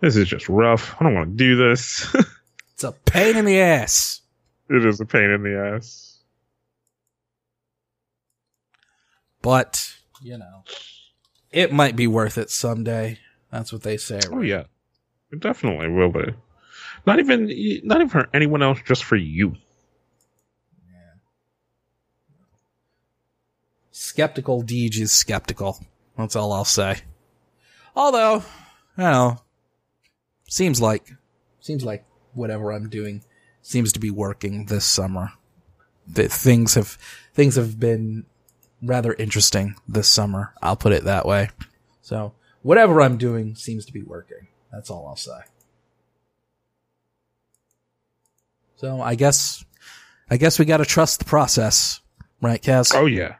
[0.00, 0.96] This is just rough.
[0.98, 2.14] I don't want to do this.
[2.72, 4.20] It's a pain in the ass.
[4.68, 6.18] it is a pain in the ass.
[9.42, 10.64] But, you know,
[11.52, 13.20] it might be worth it someday.
[13.52, 14.18] That's what they say.
[14.32, 14.64] Oh yeah,
[15.30, 16.34] it definitely will be.
[17.06, 17.44] Not even,
[17.84, 19.54] not even for anyone else, just for you.
[23.96, 25.78] Skeptical Deej is skeptical.
[26.18, 27.02] That's all I'll say.
[27.94, 28.42] Although,
[28.98, 29.38] I don't know.
[30.48, 31.12] Seems like,
[31.60, 33.22] seems like whatever I'm doing
[33.62, 35.30] seems to be working this summer.
[36.08, 36.98] That things have,
[37.34, 38.26] things have been
[38.82, 40.54] rather interesting this summer.
[40.60, 41.50] I'll put it that way.
[42.02, 44.48] So, whatever I'm doing seems to be working.
[44.72, 45.38] That's all I'll say.
[48.74, 49.64] So, I guess,
[50.28, 52.00] I guess we gotta trust the process.
[52.42, 52.92] Right, Kaz?
[52.92, 53.36] Oh yeah,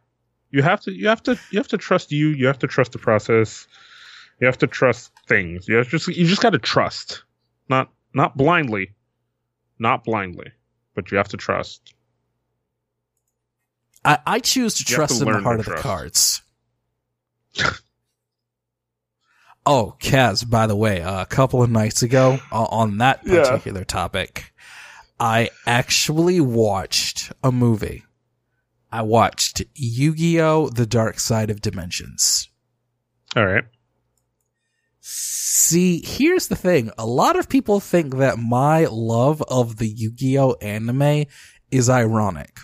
[0.55, 2.29] you have to, you have to, you have to trust you.
[2.29, 3.67] You have to trust the process.
[4.41, 5.67] You have to trust things.
[5.67, 7.25] You have just, you just got to trust,
[7.69, 8.95] not, not blindly,
[9.81, 10.53] not blindly,
[10.95, 11.93] but you have to trust.
[14.05, 16.43] I, I choose to You trust to in the learn heart of the cards.
[19.67, 23.41] oh, Kaz, by the way, uh, a couple of nights ago uh, on that Yeah.
[23.41, 24.53] particular topic,
[25.19, 28.05] I actually watched a movie.
[28.95, 30.69] I watched Yu-Gi-Oh!
[30.69, 32.49] The Dark Side of Dimensions.
[33.35, 33.65] All right.
[35.01, 36.93] See, here's the thing.
[36.97, 41.25] A lot of people think that my love of the Yu-Gi-Oh anime
[41.73, 42.61] is ironic.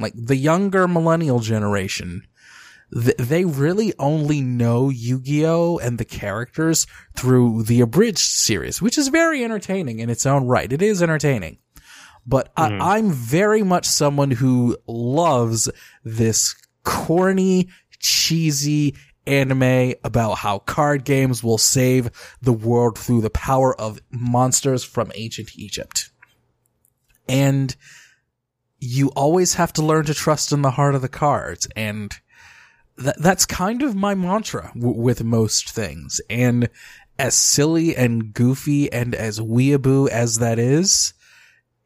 [0.00, 2.22] Like the younger millennial generation,
[2.92, 9.06] th- they really only know Yu-Gi-Oh and the characters through the abridged series, which is
[9.06, 10.72] very entertaining in its own right.
[10.72, 11.58] It is entertaining.
[12.28, 12.80] But Mhm.
[12.82, 15.70] I, I'm very much someone who loves
[16.04, 18.94] this corny, cheesy
[19.26, 22.10] anime about how card games will save
[22.42, 26.10] the world through the power of monsters from ancient Egypt.
[27.28, 27.74] And
[28.78, 31.66] you always have to learn to trust in the heart of the cards.
[31.76, 32.14] And
[33.02, 36.20] th- that's kind of my mantra w- with most things.
[36.30, 36.68] And
[37.18, 41.12] as silly and goofy and as weeaboo as that is,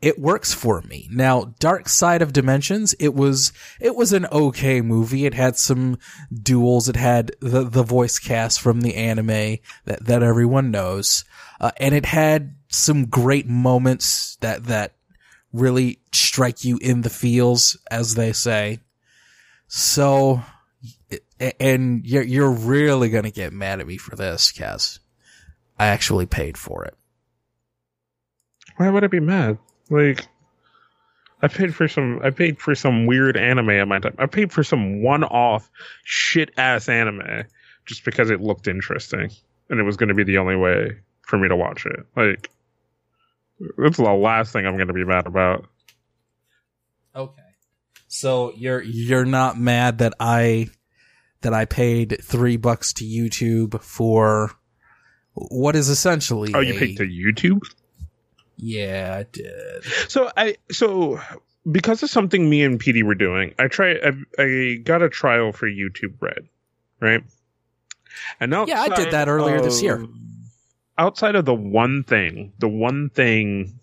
[0.03, 1.09] it works for me.
[1.13, 5.27] Now, Dark Side of Dimensions, it was, it was an okay movie.
[5.27, 5.97] It had some
[6.33, 6.89] duels.
[6.89, 11.25] It had the, the voice cast from the anime that, that everyone knows.
[11.61, 14.97] Uh, and it had some great moments that, that
[15.53, 18.81] really strike you in the feels, as they say.
[19.69, 20.43] So,
[21.61, 24.99] and you're, you're really gonna get mad at me for this, Kaz.
[25.79, 26.97] I actually paid for it.
[28.79, 29.59] Why would I be mad?
[29.93, 30.27] Like,
[31.43, 32.21] I paid for some.
[32.25, 34.15] I paid for some weird anime at my time.
[34.19, 35.71] I paid for some one-off
[36.05, 37.45] shit ass anime
[37.85, 39.31] just because it looked interesting
[39.69, 42.07] and it was going to be the only way for me to watch it.
[42.17, 42.49] Like,
[43.77, 45.67] that's the last thing I'm going to be mad about.
[47.15, 47.43] Okay.
[48.09, 50.69] So you're you're not mad that I
[51.43, 54.53] that I paid three bucks to YouTube for
[55.35, 57.61] what is essentially Oh, you a- paid to YouTube?
[58.65, 59.85] Yeah, I did.
[60.09, 61.21] So I so
[61.71, 65.51] because of something me and PD were doing, I try I, I got a trial
[65.51, 66.47] for YouTube Red,
[67.01, 67.25] right?
[68.39, 70.07] And now Yeah, I did that earlier this year.
[70.97, 73.81] Outside of the one thing, the one thing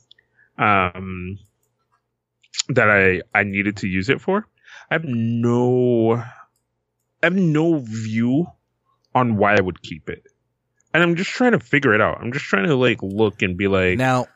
[0.57, 1.37] um
[2.69, 4.47] that I I needed to use it for,
[4.89, 8.47] I have no I have no view
[9.13, 10.23] on why I would keep it.
[10.93, 12.19] And I'm just trying to figure it out.
[12.21, 14.27] I'm just trying to like look and be like Now,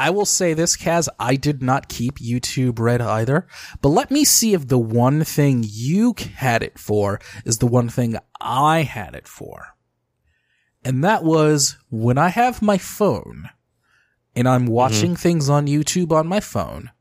[0.00, 3.46] I will say this, Kaz, I did not keep YouTube Red either,
[3.82, 7.90] but let me see if the one thing you had it for is the one
[7.90, 9.76] thing I had it for.
[10.82, 13.50] And that was when I have my phone
[14.34, 14.72] and I'm mm-hmm.
[14.72, 16.92] watching things on YouTube on my phone.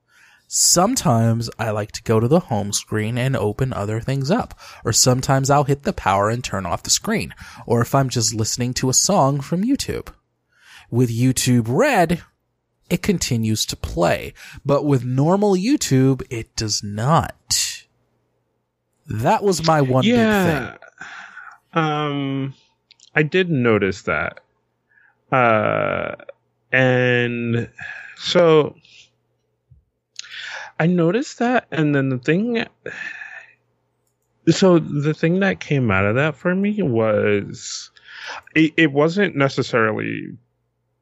[0.49, 4.59] Sometimes I like to go to the home screen and open other things up.
[4.83, 7.33] Or sometimes I'll hit the power and turn off the screen.
[7.65, 10.09] Or if I'm just listening to a song from YouTube.
[10.91, 12.23] With YouTube Red,
[12.89, 14.33] it continues to play.
[14.65, 17.85] But with normal YouTube, it does not.
[19.07, 21.81] That was my one big thing.
[21.81, 22.53] um
[23.15, 24.39] i did notice that
[25.31, 26.15] uh
[26.71, 27.69] and
[28.17, 28.75] so
[30.79, 32.65] i noticed that and then the thing
[34.49, 37.91] so the thing that came out of that for me was
[38.55, 40.37] it, it wasn't necessarily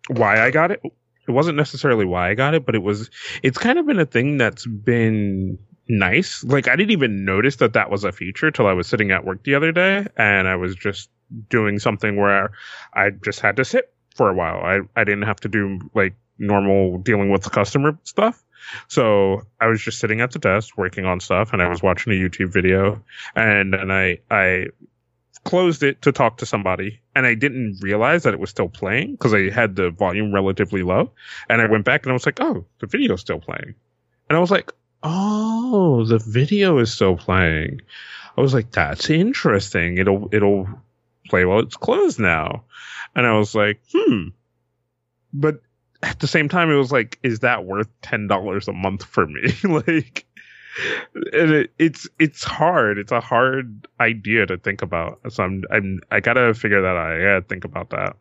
[0.09, 0.81] why i got it
[1.27, 3.09] it wasn't necessarily why i got it but it was
[3.43, 5.57] it's kind of been a thing that's been
[5.89, 6.43] nice.
[6.43, 9.25] Like I didn't even notice that that was a feature till I was sitting at
[9.25, 11.09] work the other day and I was just
[11.49, 12.51] doing something where
[12.93, 14.57] I just had to sit for a while.
[14.63, 18.43] I I didn't have to do like normal dealing with the customer stuff.
[18.87, 22.13] So I was just sitting at the desk working on stuff and I was watching
[22.13, 23.01] a YouTube video
[23.35, 24.67] and then I I
[25.43, 29.13] closed it to talk to somebody and I didn't realize that it was still playing
[29.13, 31.11] because I had the volume relatively low.
[31.49, 33.73] And I went back and I was like, oh, the video's still playing.
[34.29, 34.71] And I was like,
[35.01, 37.81] oh, the video is still playing.
[38.37, 39.97] I was like, that's interesting.
[39.97, 40.69] It'll it'll
[41.27, 42.65] play while it's closed now.
[43.15, 44.27] And I was like, hmm.
[45.33, 45.61] But
[46.03, 49.25] at the same time, it was like, is that worth ten dollars a month for
[49.25, 49.51] me?
[49.63, 50.26] like,
[51.15, 52.97] it, it's it's hard.
[52.97, 55.19] It's a hard idea to think about.
[55.29, 57.13] So I'm I'm I gotta figure that out.
[57.13, 58.15] I gotta think about that.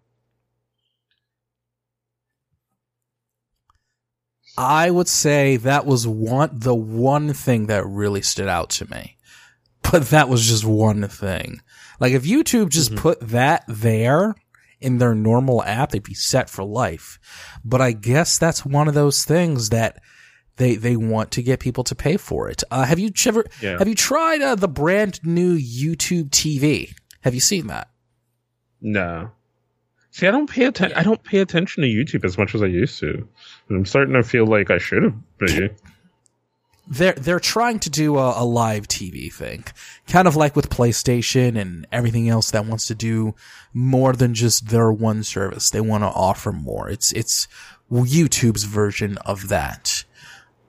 [4.59, 9.17] I would say that was one the one thing that really stood out to me.
[9.91, 11.61] But that was just one thing.
[12.01, 13.01] Like if YouTube just mm-hmm.
[13.01, 14.35] put that there
[14.81, 17.19] in their normal app, they'd be set for life.
[17.65, 20.03] But I guess that's one of those things that
[20.57, 22.63] they they want to get people to pay for it.
[22.71, 23.79] Uh, have you ever yeah.
[23.79, 26.95] have you tried uh, the brand new YouTube TV?
[27.23, 27.89] Have you seen that?
[28.81, 29.31] No.
[30.11, 30.97] See, I don't pay attention.
[30.97, 33.29] I don't pay attention to YouTube as much as I used to.
[33.69, 35.15] And I'm starting to feel like I should have.
[36.89, 39.65] They're they're trying to do a, a, live TV thing,
[40.07, 43.35] kind of like with PlayStation and everything else that wants to do
[43.75, 45.69] more than just their one service.
[45.69, 46.89] They want to offer more.
[46.89, 47.49] It's it's
[47.91, 50.05] YouTube's version of that.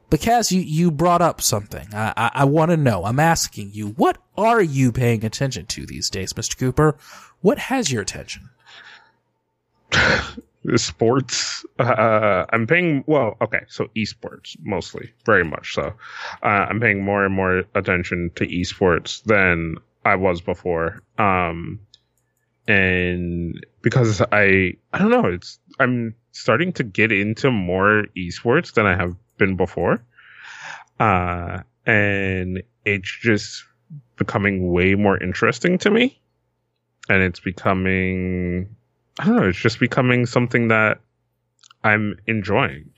[0.10, 1.88] But Kaz, you, you brought up something.
[1.94, 3.04] I, I, I want to know.
[3.04, 6.58] I'm asking you, what are you paying attention to these days, Mr.
[6.58, 6.98] Cooper?
[7.42, 8.50] What has your attention?
[10.76, 11.66] sports.
[11.80, 15.94] Uh, I'm paying, well, okay, so esports mostly, very much so.
[16.44, 21.02] Uh, I'm paying more and more attention to esports than I was before.
[21.18, 21.80] Um,
[22.68, 28.86] and because I, I don't know, it's, I'm starting to get into more esports than
[28.86, 30.04] I have been before.
[31.00, 33.64] Uh, and it's just
[34.18, 36.20] becoming way more interesting to me.
[37.10, 38.76] And it's becoming,
[39.20, 41.00] I don't know, it's just becoming something that
[41.84, 42.92] I'm enjoying.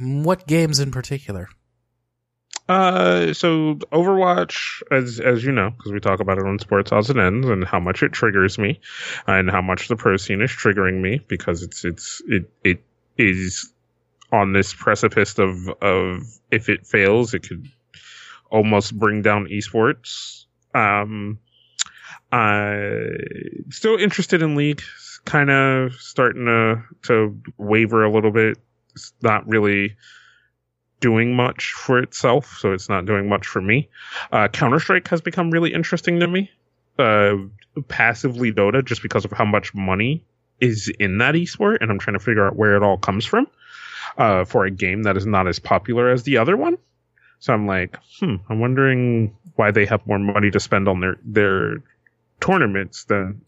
[0.00, 1.48] What games in particular?
[2.68, 7.10] Uh, so Overwatch, as as you know, because we talk about it on Sports Odds
[7.10, 8.80] and Ends, and how much it triggers me,
[9.26, 12.82] and how much the pro scene is triggering me because it's it's it it
[13.18, 13.72] is
[14.32, 17.68] on this precipice of of if it fails, it could
[18.50, 20.46] almost bring down esports.
[20.74, 21.38] Um,
[22.32, 22.88] uh,
[23.68, 24.82] still interested in League,
[25.24, 28.58] kind of starting to to waver a little bit.
[28.94, 29.96] It's not really
[31.00, 33.90] doing much for itself, so it's not doing much for me.
[34.30, 36.50] Uh, Counter Strike has become really interesting to me.
[36.98, 37.36] Uh,
[37.88, 40.24] passively Dota, just because of how much money
[40.60, 43.46] is in that esport, and I'm trying to figure out where it all comes from
[44.18, 46.78] uh, for a game that is not as popular as the other one.
[47.38, 51.16] So I'm like, hmm, I'm wondering why they have more money to spend on their
[51.24, 51.82] their
[52.40, 53.40] tournaments than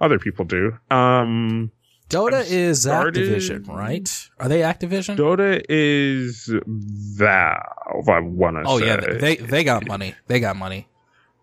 [0.00, 0.76] other people do.
[0.90, 1.72] Um,
[2.08, 4.08] Dota is Activision, right?
[4.38, 5.16] Are they Activision?
[5.16, 8.08] Dota is Valve.
[8.08, 8.64] I want to.
[8.64, 8.70] Say.
[8.70, 8.86] Oh say.
[8.86, 10.14] yeah, they they got money.
[10.26, 10.88] They got money.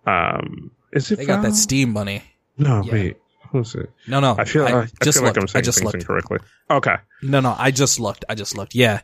[0.06, 1.18] Um, is it?
[1.18, 1.44] They Valve?
[1.44, 2.24] got that Steam money.
[2.58, 2.92] No, yeah.
[2.92, 3.18] wait.
[4.08, 4.36] No, no.
[4.38, 6.04] I feel, I, I just feel like I'm saying I just things looked.
[6.04, 6.40] incorrectly.
[6.70, 6.96] Okay.
[7.24, 7.56] No, no.
[7.58, 8.26] I just looked.
[8.30, 8.76] I just looked.
[8.76, 9.02] Yeah.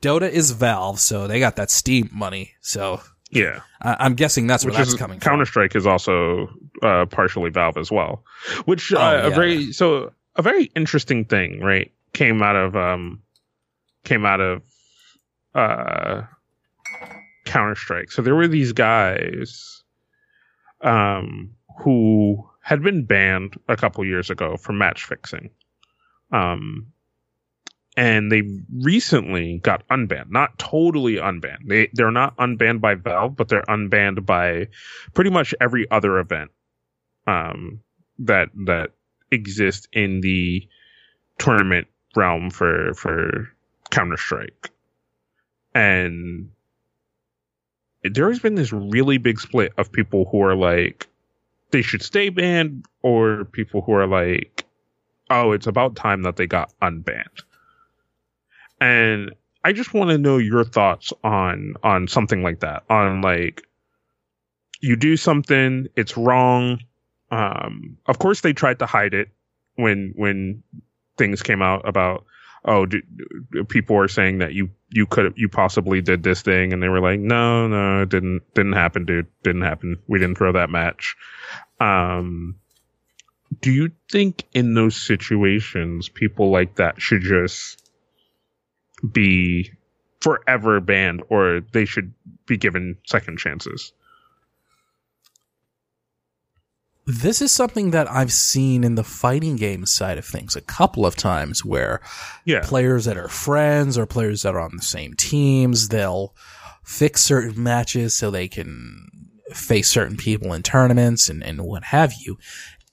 [0.00, 2.52] Dota is Valve, so they got that Steam money.
[2.60, 5.20] So yeah, I, am guessing that's where which that's coming.
[5.20, 6.48] Counter Strike is also
[6.82, 8.24] uh, partially Valve as well,
[8.64, 9.26] which uh, oh, yeah.
[9.26, 11.92] a very so a very interesting thing, right?
[12.12, 13.22] Came out of um,
[14.04, 14.62] came out of
[15.54, 16.22] uh,
[17.44, 18.12] Counter Strike.
[18.12, 19.82] So there were these guys,
[20.80, 25.48] um, who had been banned a couple years ago for match fixing.
[26.30, 26.88] Um,
[27.96, 30.30] and they recently got unbanned.
[30.30, 31.66] Not totally unbanned.
[31.66, 34.68] They they're not unbanned by Valve, but they're unbanned by
[35.14, 36.50] pretty much every other event
[37.26, 37.80] um,
[38.18, 38.90] that that
[39.32, 40.68] exists in the
[41.38, 43.48] tournament realm for for
[43.90, 44.68] Counter Strike.
[45.74, 46.50] And
[48.02, 51.08] there has been this really big split of people who are like,
[51.70, 54.64] they should stay banned or people who are like,
[55.30, 57.42] oh, it's about time that they got unbanned.
[58.80, 62.84] And I just want to know your thoughts on on something like that.
[62.88, 63.62] On like
[64.80, 66.80] you do something, it's wrong.
[67.30, 69.28] Um, of course, they tried to hide it
[69.74, 70.62] when when
[71.16, 72.24] things came out about
[72.64, 73.02] oh, do,
[73.52, 76.88] do, people were saying that you you could you possibly did this thing, and they
[76.88, 79.98] were like, no, no, it didn't didn't happen, dude, didn't happen.
[80.06, 81.16] We didn't throw that match.
[81.80, 82.56] Um,
[83.60, 87.82] do you think in those situations people like that should just
[89.10, 89.72] be
[90.20, 92.12] forever banned or they should
[92.46, 93.92] be given second chances?
[97.10, 101.06] This is something that I've seen in the fighting game side of things a couple
[101.06, 102.02] of times where
[102.44, 102.60] Yeah.
[102.62, 106.34] players that are friends or players that are on the same teams, they'll
[106.84, 109.08] fix certain matches so they can
[109.54, 112.36] face certain people in tournaments and, and what have you.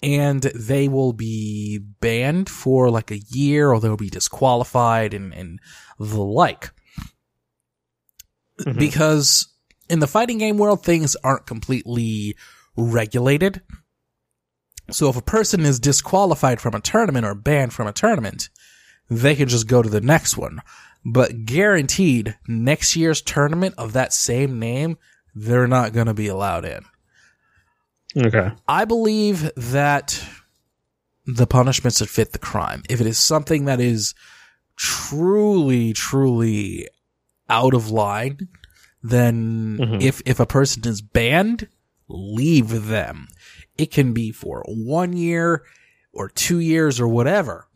[0.01, 5.59] And they will be banned for like a year or they'll be disqualified and, and
[5.99, 6.71] the like.
[8.61, 8.79] Mhm.
[8.79, 9.47] Because
[9.89, 12.37] in the fighting game world, things aren't completely
[12.77, 13.61] regulated.
[14.91, 18.49] So if a person is disqualified from a tournament or banned from a tournament,
[19.09, 20.61] they can just go to the next one.
[21.03, 24.97] But guaranteed, next year's tournament of that same name,
[25.33, 26.83] they're not going to be allowed in.
[28.17, 28.51] Okay.
[28.67, 30.23] I believe that
[31.25, 32.83] the punishments should fit the crime.
[32.89, 34.13] If it is something that is
[34.77, 36.87] truly, truly
[37.49, 38.47] out of line,
[39.03, 40.01] then Mhm.
[40.01, 41.67] if, if a person is banned,
[42.07, 43.27] leave them.
[43.77, 45.63] It can be for one year
[46.13, 47.67] or two years or whatever.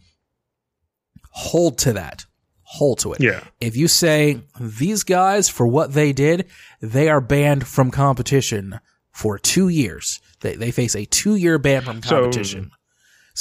[1.32, 2.26] Hold to that.
[2.64, 3.22] Hold to it.
[3.22, 3.44] Yeah.
[3.60, 6.48] If you say these guys for what they did,
[6.82, 8.80] they are banned from competition
[9.12, 10.20] for two years.
[10.42, 12.66] They they face a two year ban from competition.
[12.72, 12.76] So-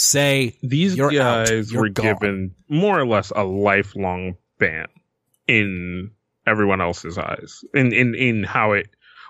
[0.01, 2.07] say These guys were gone.
[2.07, 4.87] given more or less a lifelong ban
[5.49, 6.13] in
[6.47, 7.61] everyone else's eyes.
[7.75, 8.89] In in in how it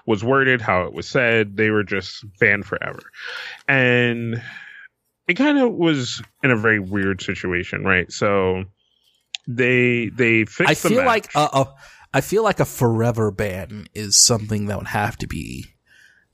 [0.09, 3.03] was worded, how it was said, they were just banned forever.
[3.69, 4.43] And
[5.29, 8.11] it kind of was in a very weird situation, right?
[8.11, 8.65] So
[9.47, 11.75] they they fixed I feel like a, a
[12.15, 15.67] I feel like a forever ban is something that would have to be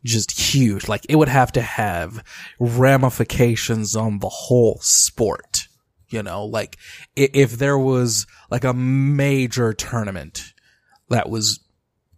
[0.05, 0.87] just huge.
[0.87, 2.23] Like it would have to have
[2.61, 5.67] ramifications on the whole sport.
[6.11, 6.77] You know, like
[7.17, 10.53] if there was like a major tournament
[11.09, 11.59] that was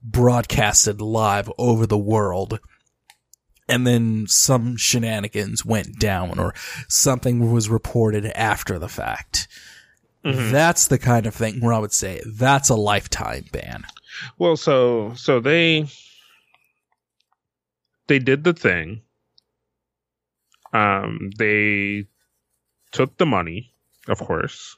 [0.06, 2.60] broadcasted live over the world
[3.68, 6.54] and then some shenanigans went down or
[6.88, 9.48] something was reported after the fact.
[10.24, 10.50] Mhm.
[10.50, 13.84] That's the kind of thing where I would say that's a lifetime ban.
[14.38, 15.88] Well, so so they
[18.06, 19.02] they did the thing.
[20.72, 22.06] Um, they
[22.92, 23.72] took the money,
[24.08, 24.76] of course.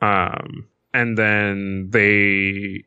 [0.00, 2.84] Um, and then they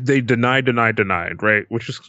[0.00, 1.64] they denied, denied, denied, right?
[1.68, 2.00] Which is,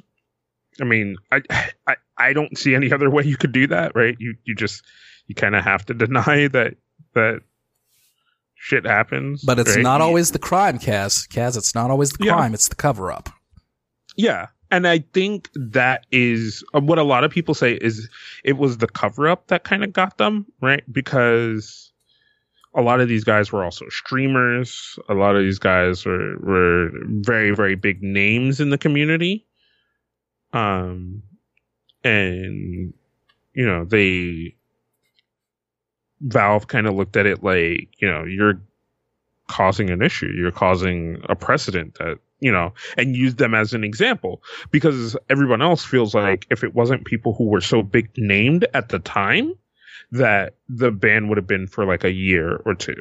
[0.81, 1.41] I mean, I
[1.87, 4.15] I I don't see any other way you could do that, right?
[4.19, 4.83] You you just
[5.27, 6.75] you kind of have to deny that
[7.13, 7.41] that
[8.55, 9.81] shit happens, But it's right?
[9.83, 11.27] not always the crime, Kaz.
[11.27, 12.33] Kaz, it's not always the Yeah.
[12.33, 13.29] crime, it's the cover up.
[14.15, 14.47] Yeah.
[14.71, 18.09] And I think that is uh, what a lot of people say is
[18.43, 20.83] it was the cover up that kind of got them, right?
[20.91, 21.84] Because
[22.75, 24.99] a lot of these guys were also streamers.
[25.07, 29.45] A lot of these guys were, were very, very big names in the community.
[30.51, 31.23] Um,
[32.03, 32.93] and,
[33.53, 34.55] you know, they,
[36.21, 38.61] Valve kind of looked at it like, you know, you're
[39.47, 40.31] causing an issue.
[40.35, 45.61] You're causing a precedent that, you know, and use them as an example because everyone
[45.61, 49.55] else feels like if it wasn't people who were so big named at the time
[50.11, 52.99] that the ban would have been for like a year or two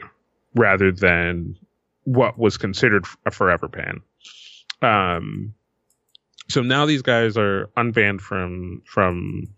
[0.54, 1.56] rather than
[2.04, 4.00] what was considered a forever ban.
[4.82, 5.54] Um,
[6.48, 9.48] so now these guys are unbanned from from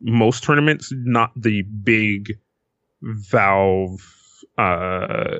[0.00, 2.38] most tournaments, not the big
[3.02, 4.00] Valve
[4.56, 5.38] uh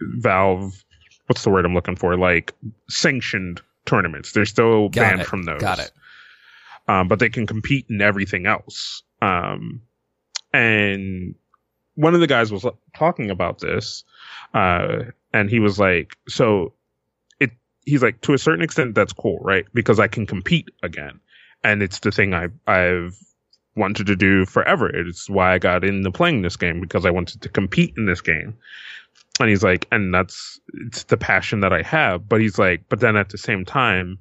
[0.00, 0.84] Valve
[1.26, 2.16] what's the word I'm looking for?
[2.16, 2.52] Like
[2.88, 4.32] sanctioned tournaments.
[4.32, 5.26] They're still Got banned it.
[5.26, 5.60] from those.
[5.60, 5.90] Got it.
[6.86, 9.02] Um, but they can compete in everything else.
[9.22, 9.82] Um,
[10.54, 11.34] and
[11.96, 12.64] one of the guys was
[12.96, 14.04] talking about this,
[14.54, 16.72] uh, and he was like, so
[17.40, 17.50] it,
[17.84, 19.66] he's like, to a certain extent, that's cool, right?
[19.74, 21.18] Because I can compete again.
[21.64, 23.18] And it's the thing I, I've
[23.74, 24.88] wanted to do forever.
[24.88, 28.20] It's why I got into playing this game because I wanted to compete in this
[28.20, 28.56] game.
[29.40, 32.28] And he's like, and that's, it's the passion that I have.
[32.28, 34.20] But he's like, but then at the same time,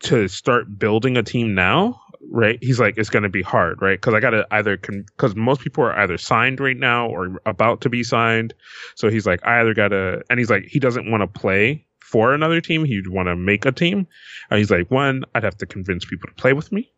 [0.00, 2.58] to start building a team now, right?
[2.62, 4.00] He's like, it's going to be hard, right?
[4.00, 7.80] Because I got to either, because most people are either signed right now or about
[7.82, 8.54] to be signed.
[8.94, 11.86] So he's like, I either got to, and he's like, he doesn't want to play
[12.00, 12.84] for another team.
[12.84, 14.06] He'd want to make a team.
[14.50, 16.92] And he's like, one, I'd have to convince people to play with me.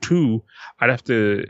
[0.00, 0.42] Two,
[0.80, 1.46] I'd have to,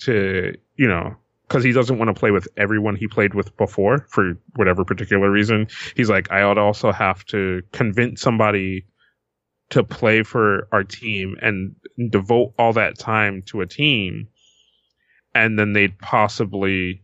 [0.00, 1.16] to, you know,
[1.48, 5.30] because he doesn't want to play with everyone he played with before for whatever particular
[5.30, 5.66] reason.
[5.96, 8.86] He's like, I would also have to convince somebody
[9.72, 11.74] to play for our team and
[12.10, 14.28] devote all that time to a team
[15.34, 17.02] and then they'd possibly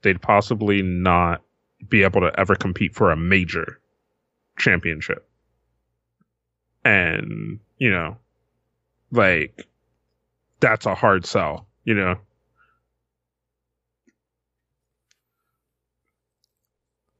[0.00, 1.42] they'd possibly not
[1.90, 3.78] be able to ever compete for a major
[4.58, 5.28] championship.
[6.86, 8.16] And you know
[9.12, 9.66] like
[10.60, 12.16] that's a hard sell you know?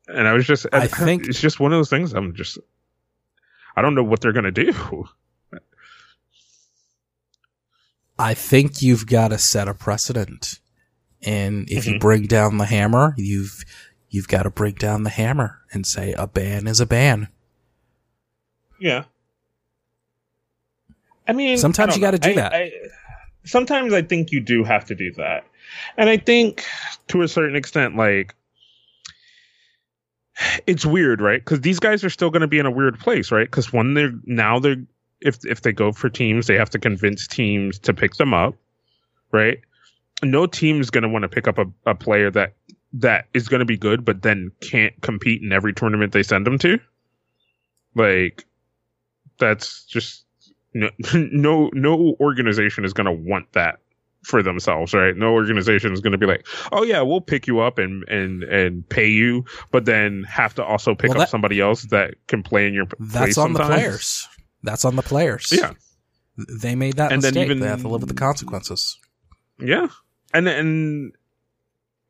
[0.08, 2.58] And i was just I think- it's just one of those things i'm just
[3.76, 5.06] i don't know what they're gonna do
[8.18, 10.58] I think you've got to set a precedent.
[11.22, 12.00] And if you Mhm.
[12.00, 13.64] bring down the hammer, you've
[14.10, 17.28] you've got to break down the hammer and say a ban is a ban.
[18.78, 19.04] Yeah.
[21.28, 22.52] I mean, Sometimes I you gotta do I- that.
[22.52, 22.72] I,
[23.44, 25.46] sometimes I think you do have to do that.
[25.96, 26.64] And I think
[27.08, 28.34] to a certain extent, like,
[30.66, 31.40] it's weird, right?
[31.40, 33.46] Because these guys are still going to be in a weird place, right?
[33.46, 34.76] Because when they're now they're
[35.20, 38.54] if if they go for teams, they have to convince teams to pick them up,
[39.32, 39.60] right?
[40.22, 42.54] No team's going to want to pick up a, a player that
[42.94, 46.46] that is going to be good, but then can't compete in every tournament they send
[46.46, 46.78] them to.
[47.94, 48.44] Like,
[49.38, 50.24] that's just
[50.74, 53.80] no no no organization is going to want that
[54.22, 55.16] for themselves, right?
[55.16, 58.42] No organization is going to be like, "Oh yeah, we'll pick you up and and
[58.44, 62.42] and pay you," but then have to also pick Well, up somebody else that can
[62.42, 64.28] play in your That's on the players.
[64.62, 65.50] That's on the players.
[65.52, 65.72] Yeah,
[66.36, 67.46] They made that And then mistake.
[67.46, 68.98] even- they have to live with the consequences.
[69.58, 69.88] yeah,
[70.34, 71.12] and and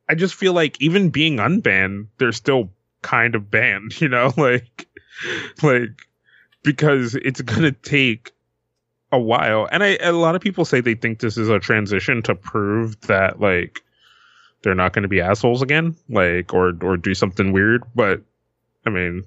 [0.08, 4.88] I just feel like even being unbanned, they're still kind of banned, you know, like
[5.62, 6.06] like
[6.64, 8.32] because it's gonna take
[9.12, 9.68] a while.
[9.70, 13.00] And I a lot of people say they think this is a transition to prove
[13.02, 13.80] that like
[14.62, 17.82] they're not going to be assholes again, like or or do something weird.
[17.94, 18.22] But
[18.86, 19.24] I mean,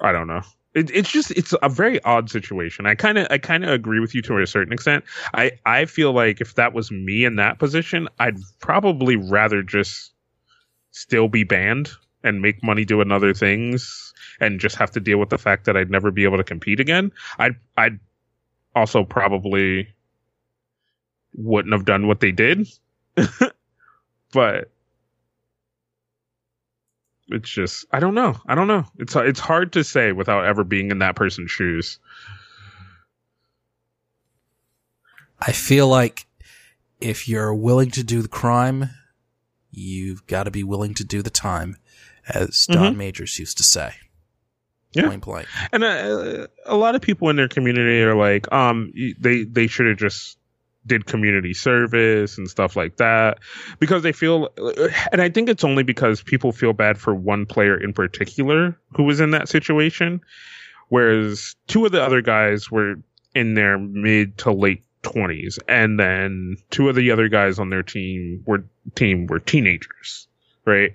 [0.00, 0.42] I don't know.
[0.72, 2.86] It, it's just it's a very odd situation.
[2.86, 5.04] I kind of I kind of agree with you to a certain extent.
[5.34, 10.12] I I feel like if that was me in that position, I'd probably rather just
[10.92, 11.90] still be banned
[12.22, 15.76] and make money doing other things and just have to deal with the fact that
[15.76, 17.12] I'd never be able to compete again.
[17.38, 17.98] I'd I'd
[18.74, 19.88] also probably
[21.34, 22.68] wouldn't have done what they did.
[24.32, 24.70] but
[27.28, 28.36] it's just I don't know.
[28.46, 28.84] I don't know.
[28.98, 31.98] It's it's hard to say without ever being in that person's shoes.
[35.38, 36.26] I feel like
[37.00, 38.90] if you're willing to do the crime,
[39.70, 41.76] you've got to be willing to do the time,
[42.28, 42.98] as Don mm-hmm.
[42.98, 43.94] Majors used to say.
[44.92, 45.08] Yeah.
[45.08, 45.48] Point blank.
[45.72, 49.86] And uh, a lot of people in their community are like, um, they they should
[49.86, 50.36] have just
[50.86, 53.38] did community service and stuff like that
[53.78, 54.48] because they feel,
[55.12, 59.04] and I think it's only because people feel bad for one player in particular who
[59.04, 60.20] was in that situation,
[60.88, 62.96] whereas two of the other guys were
[63.34, 67.82] in their mid to late twenties, and then two of the other guys on their
[67.82, 68.64] team were
[68.94, 70.26] team were teenagers,
[70.64, 70.92] right?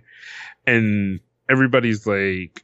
[0.67, 2.63] And everybody's like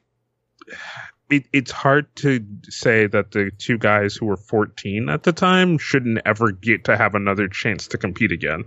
[1.31, 5.77] it, it's hard to say that the two guys who were 14 at the time
[5.77, 8.65] shouldn't ever get to have another chance to compete again.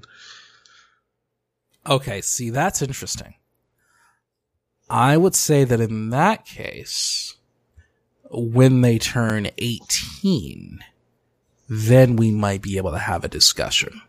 [1.87, 3.35] Okay, see, that's interesting.
[4.89, 7.37] I would say that in that case,
[8.31, 10.81] when they turn 18,
[11.69, 14.01] then we might be able to have a discussion.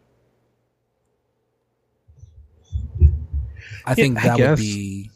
[3.86, 5.12] I think I that would be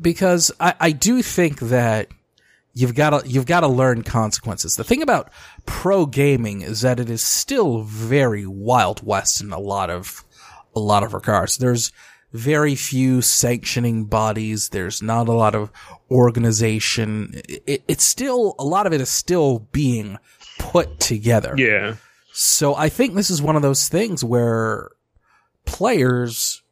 [0.00, 2.08] because I, I do think that
[2.72, 4.76] you've got to you've got to learn consequences.
[4.76, 5.30] The thing about
[5.66, 10.24] pro gaming is that it is still very wild west in a lot of
[10.74, 11.58] a lot of regards.
[11.58, 11.92] There's
[12.32, 14.68] very few sanctioning bodies.
[14.68, 15.70] There's not a lot of
[16.10, 17.32] organization.
[17.48, 20.18] It, it's still a lot of it is still being
[20.58, 21.54] put together.
[21.56, 21.96] Yeah.
[22.32, 24.90] So I think this is one of those things where
[25.64, 26.62] players,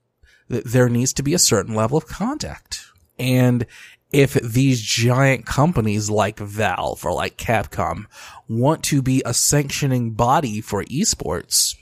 [0.49, 2.85] th- there needs to be a certain level of contact.
[3.19, 3.67] And
[4.11, 8.07] if these giant companies like Valve or like Capcom
[8.49, 11.77] want to be a sanctioning body for esports,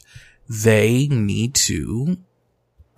[0.49, 2.19] they need to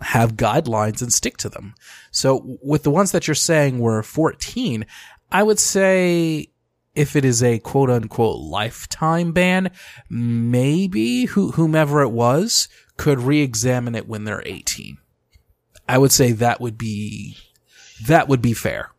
[0.00, 1.74] have guidelines and stick to them.
[2.10, 4.86] So with the ones that you're saying were 14,
[5.30, 6.48] I would say
[6.94, 9.70] if it is a quote unquote lifetime ban,
[10.08, 14.98] maybe who, whomever it was could re-examine it when they're 18.
[15.88, 17.36] I would say that would be,
[18.06, 18.90] that would be fair.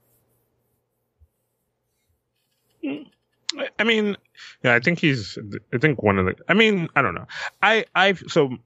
[3.78, 4.16] I mean,
[4.64, 5.38] yeah, I think he's,
[5.74, 7.26] I think one of the, I mean, I don't know.
[7.62, 8.58] I, I, so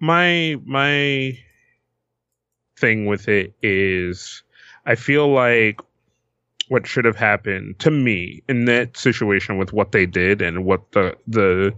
[0.00, 1.38] my, my
[2.76, 4.42] thing with it is
[4.84, 5.80] I feel like
[6.68, 10.92] what should have happened to me in that situation with what they did and what
[10.92, 11.72] the the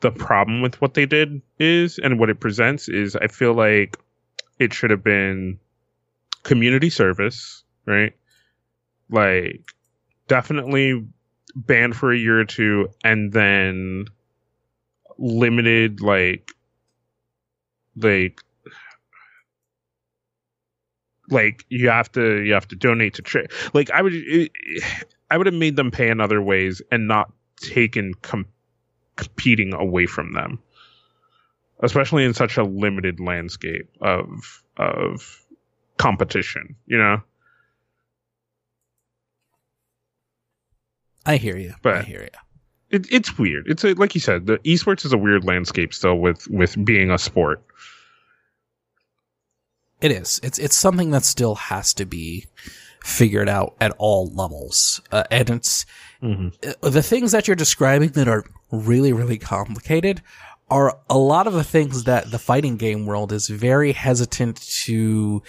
[0.00, 3.96] the problem with what they did is and what it presents is I feel like
[4.58, 5.58] it should have been
[6.46, 8.12] community service, right?
[9.10, 9.68] Like
[10.28, 11.04] definitely
[11.56, 14.06] banned for a year or two and then
[15.18, 16.52] limited like
[17.96, 18.40] like
[21.30, 24.52] like you have to you have to donate to trade like i would it,
[25.30, 28.46] i would have made them pay in other ways and not taken com-
[29.16, 30.58] competing away from them
[31.80, 35.45] especially in such a limited landscape of of
[36.06, 37.16] competition you know
[41.24, 41.74] I hear you.
[41.82, 42.38] But- I hear you.
[42.96, 46.18] it, it's weird it's a, like you said the esports is a weird landscape still
[46.26, 47.60] with with being a sport
[50.00, 50.40] It is.
[50.42, 52.46] It's it's something that still has to be
[53.02, 55.86] figured out at all levels, uh, and it's
[56.22, 56.48] mm-hmm.
[56.82, 60.22] uh, the things that you're describing that are really really complicated
[60.68, 65.42] are a lot of the things that the fighting game world is very hesitant to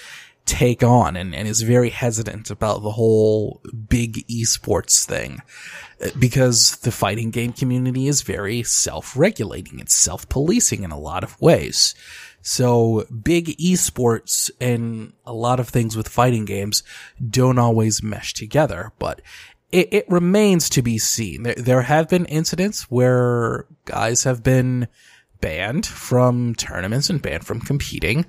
[0.47, 5.41] take on and, and is very hesitant about the whole big esports thing
[6.01, 11.39] Uh, because the fighting game community is very self-regulating it's self-policing in a lot of
[11.41, 11.95] ways
[12.47, 16.81] so big esports and a lot of things with fighting games
[17.29, 19.21] don't always mesh together, but
[19.69, 21.43] it, it remains to be seen.
[21.43, 24.87] There, there have been incidents where guys have been
[25.41, 28.25] banned from tournaments and banned from competing,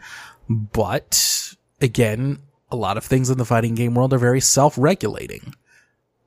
[0.49, 5.55] but again, a lot of things in the fighting game world are very self-regulating.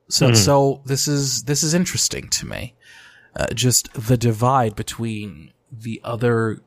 [0.09, 0.37] So, Mhm.
[0.37, 2.75] so this is, this is interesting to me.
[3.35, 6.61] Uh, just the divide between the other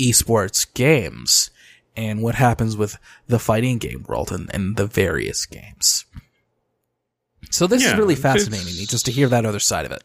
[0.00, 1.50] esports games
[1.96, 2.96] and what happens with
[3.26, 6.04] the fighting game world and, and the various games.
[7.50, 10.02] So this is really fascinating me just to hear that other side of it.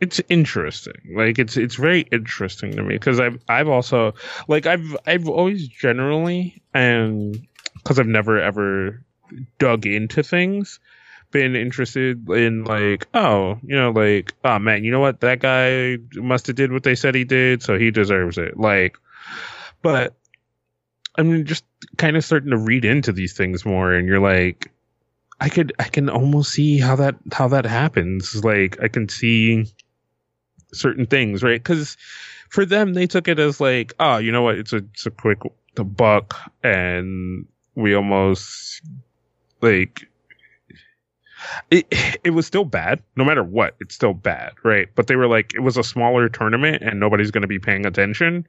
[0.00, 0.94] It's interesting.
[1.14, 4.14] Like it's it's very interesting to me because i've i've also
[4.46, 9.02] like i've i've always generally um, and because i've never ever
[9.58, 10.80] dug into things
[11.30, 15.20] been interested in like oh you know like oh man you know what?
[15.20, 18.58] That guy must have did what they said he did so he deserves it.
[18.58, 18.96] Like
[19.82, 20.14] but
[21.16, 21.64] i'm just
[21.96, 24.70] kind of starting to read into these things more and you're like
[25.40, 28.44] i could i can almost see how that how that happens.
[28.44, 29.66] Like i can see
[30.72, 31.62] certain things, right?
[31.62, 31.96] Because
[32.48, 34.56] for them, they took it as like, oh, you know what?
[34.58, 35.38] It's a it's a quick
[35.74, 38.82] the buck, and we almost
[39.60, 40.08] like
[41.70, 41.86] it.
[42.24, 43.76] It was still bad, no matter what.
[43.80, 44.88] It's still bad, right?
[44.94, 47.86] But they were like, it was a smaller tournament, and nobody's going to be paying
[47.86, 48.46] attention,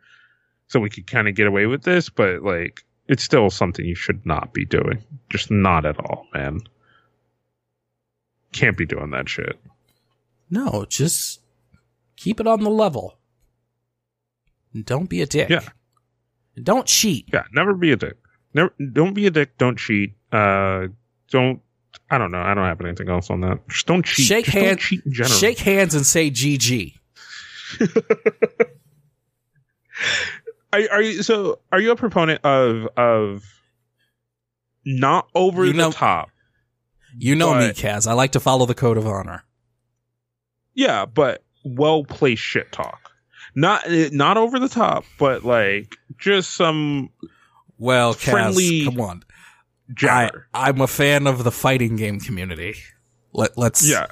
[0.68, 2.10] so we could kind of get away with this.
[2.10, 5.04] But like, it's still something you should not be doing.
[5.30, 6.62] Just not at all, man.
[8.52, 9.60] Can't be doing that shit.
[10.50, 11.42] No, just
[12.20, 13.18] keep it on the level.
[14.84, 15.50] Don't be a dick.
[15.50, 15.62] Yeah.
[16.62, 17.30] Don't cheat.
[17.34, 18.18] Yeah, never be a dick.
[18.54, 19.58] Never, don't be a dick.
[19.58, 20.16] Don't cheat.
[20.32, 20.88] Uh,
[21.32, 21.62] don't.
[22.12, 22.42] I don't know.
[22.42, 23.68] I don't have anything else on that.
[23.70, 24.26] Just don't cheat.
[24.26, 25.36] Shake Just don't cheat in general.
[25.36, 26.94] Shake hands and say GG.
[30.72, 31.60] Are, are you so?
[31.72, 33.44] Are you a proponent of of
[34.86, 36.30] not over You the top?
[37.18, 38.06] You know me, Kaz.
[38.06, 39.44] I like to follow the code of honor.
[40.76, 41.44] Yeah, but
[41.76, 43.12] well placed shit talk.
[43.56, 47.10] Not not over the top, but like just some
[47.78, 49.24] Well, Friendly- come on.
[49.90, 50.48] I, jabber.
[50.54, 52.76] I'm a fan of the fighting game community.
[53.34, 54.08] Let, let's yeah.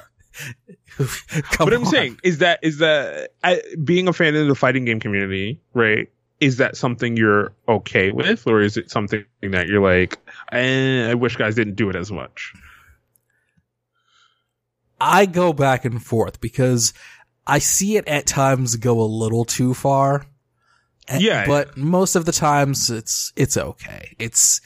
[0.98, 1.86] but I'm on.
[1.86, 6.08] saying is that is that I, being a fan of the fighting game community, right?
[6.40, 10.18] Is that something you're okay with, or is it something that you're like,
[10.52, 12.52] eh, I wish guys didn't do it as much?
[15.00, 16.92] I go back and forth because
[17.48, 20.26] I see it at times go a little too far.
[21.08, 21.46] And- Yeah.
[21.46, 24.14] But most of the times it's, it's okay.
[24.18, 24.60] It's,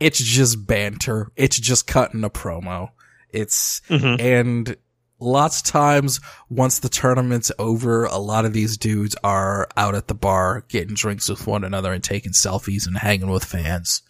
[0.00, 1.32] it's just banter.
[1.36, 2.90] It's just cutting a promo.
[3.30, 4.20] It's, Mm-hmm.
[4.20, 4.76] and
[5.20, 10.06] lots of times once the tournament's over, a lot of these dudes are out at
[10.06, 14.00] the bar getting drinks with one another and taking selfies and hanging with fans.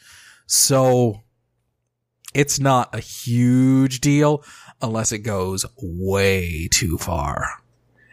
[0.46, 1.22] So
[2.34, 4.44] it's not a huge deal
[4.82, 7.48] unless it goes way too far.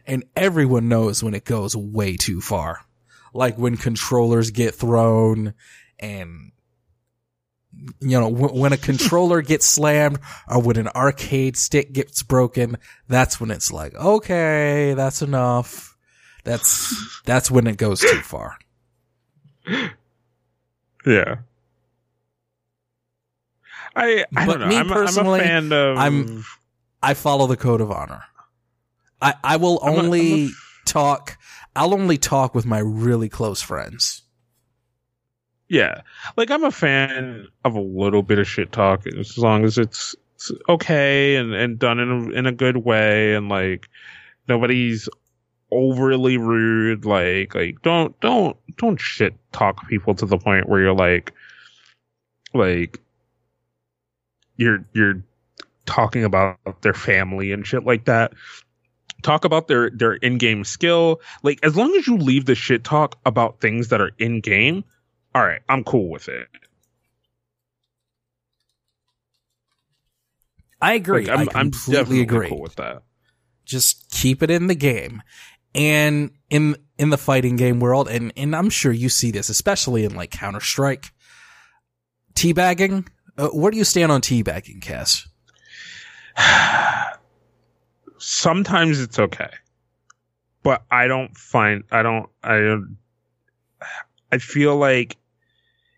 [0.08, 2.82] And everyone knows when it goes way too far.
[3.34, 5.54] Like when controllers get thrown
[6.00, 6.52] and
[8.00, 12.78] you know, when a controller gets slammed or when an arcade stick gets broken,
[13.10, 15.98] that's when it's like, okay, that's enough.
[16.46, 18.58] That's, that's when it goes too far.
[21.06, 21.36] Yeah.
[23.96, 25.98] I I But me I'm, personally, a fan of.
[25.98, 26.44] I'm-
[27.04, 28.24] I follow the code of honor.
[29.22, 30.50] I, I will I'm a- I'm only
[30.86, 31.38] talk.
[31.76, 34.22] I'll only talk with my really close friends.
[35.68, 36.02] yeah,
[36.38, 40.16] like I'm a fan of a little bit of shit talk as long as it's,
[40.36, 43.90] it's okay and and done in a, in a good way and like
[44.48, 45.10] nobody's
[45.72, 47.06] overly rude.
[47.06, 51.34] Like like don't don't don't shit talk people to the point where you're like
[52.54, 53.02] like
[54.58, 55.22] you're you're
[55.86, 58.34] talking about their family and shit like that.
[59.26, 61.20] Talk about their their in-game skill.
[61.42, 64.84] Like as long as you leave the shit talk about things that are in game,
[65.34, 66.48] all right, I'm cool with it.
[70.80, 71.26] I agree.
[71.26, 72.50] Like, I'm, I I'm completely definitely agree.
[72.50, 73.02] cool with that.
[73.66, 75.24] Just keep it in the game.
[75.74, 80.06] And in in the fighting game world, and, and I'm sure you see this, especially
[80.06, 81.12] in like Counter Strike,
[82.36, 83.08] teabagging.
[83.40, 85.26] Uh, where do you stand on teabagging, Kaz?
[88.28, 89.52] Sometimes it's okay,
[90.64, 92.98] but I don't find I don't I don't
[94.32, 95.16] I feel like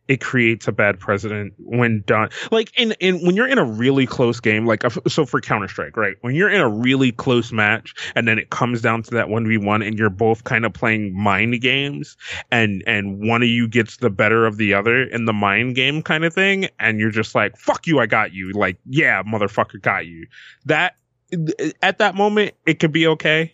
[0.10, 4.06] it creates a bad precedent when done like in in when you're in a really
[4.06, 7.94] close game like so for Counter Strike right when you're in a really close match
[8.14, 11.62] and then it comes down to that 1v1 and you're both kind of playing mind
[11.62, 12.18] games
[12.52, 16.02] and and one of you gets the better of the other in the mind game
[16.02, 19.82] kind of thing and you're just like fuck you I got you like yeah motherfucker
[19.82, 20.28] got you.
[20.66, 20.98] That
[21.82, 23.54] at that moment it could be okay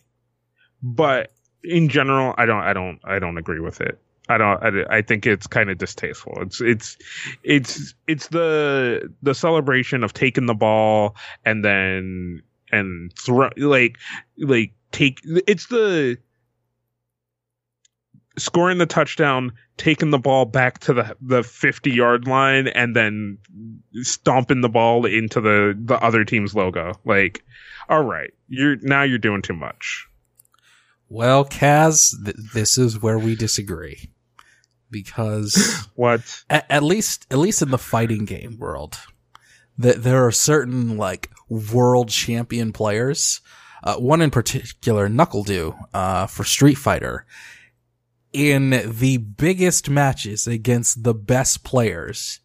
[0.82, 1.32] but
[1.64, 4.00] in general I don't I don't I don't agree with it
[4.30, 4.64] I don't.
[4.64, 6.34] I, I think it's kind of distasteful.
[6.42, 6.98] It's it's
[7.44, 13.98] it's it's the the celebration of taking the ball and then and throw like
[14.38, 15.20] like take.
[15.26, 16.18] It's the
[18.38, 23.38] scoring the touchdown, taking the ball back to the the fifty yard line, and then
[24.02, 26.94] stomping the ball into the the other team's logo.
[27.06, 27.44] Like,
[27.90, 30.08] all right, you're now you're doing too much.
[31.10, 34.10] Well, Kaz, th- this is where we disagree.
[34.90, 36.44] Because What?
[36.50, 38.98] at, at least, at least in the fighting game world,
[39.78, 43.42] that there are certain like world champion players.
[43.84, 45.46] Uh, one in particular, Knuckle
[45.94, 47.28] uh, for Street Fighter.
[48.34, 52.40] In the biggest matches against the best players,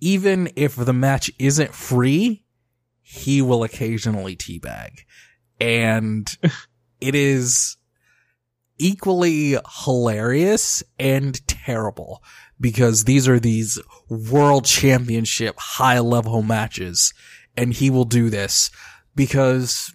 [0.00, 2.44] even if the match isn't free,
[3.02, 5.00] he will occasionally teabag.
[5.60, 6.26] And
[7.00, 7.76] it is
[8.78, 12.22] equally hilarious and terrible
[12.60, 13.78] because these are these
[14.08, 17.12] world championship high level matches
[17.56, 18.70] and he will do this
[19.14, 19.94] because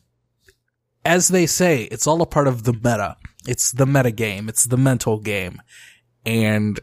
[1.04, 3.18] as they say, it's all a part of the meta.
[3.48, 4.50] It's the meta game.
[4.50, 5.62] It's the mental game.
[6.26, 6.80] And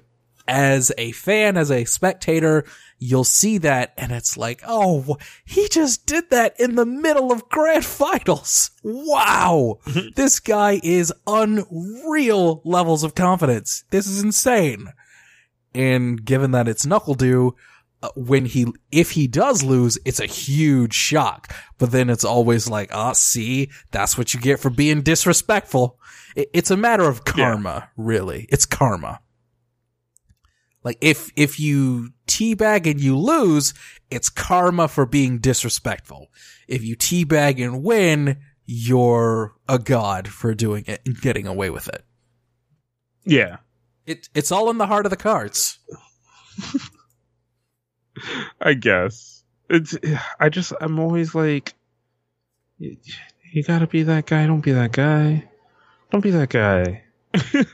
[0.49, 2.65] as a fan, as a spectator,
[2.99, 7.49] you'll see that and it's like, oh, he just did that in the middle of
[7.49, 8.71] grand finals.
[8.83, 9.79] Wow.
[10.17, 13.85] this guy is unreal levels of confidence.
[13.91, 14.93] This is insane.
[15.75, 17.53] And given that it's NuckleDu,
[18.01, 21.53] uh, when he, if he does lose, it's a huge shock.
[21.79, 25.99] But then it's always like, ah, see, that's what you get for being disrespectful.
[26.39, 28.47] It, it's a matter of karma, really.
[28.49, 29.20] It's karma.
[30.84, 33.74] Like if if you teabag and you lose,
[34.09, 36.28] it's karma for being disrespectful.
[36.68, 41.89] If you teabag and win, you're a god for doing it and getting away with
[41.89, 42.05] it.
[43.24, 43.57] Yeah.
[44.07, 45.80] It it's all in the heart of the cards.
[48.61, 49.99] I guess it's.
[50.39, 50.72] I just.
[50.80, 51.74] I'm always like,
[52.78, 52.97] you,
[53.53, 54.47] you gotta be that guy.
[54.47, 55.48] Don't be that guy.
[56.11, 57.05] Don't be that guy.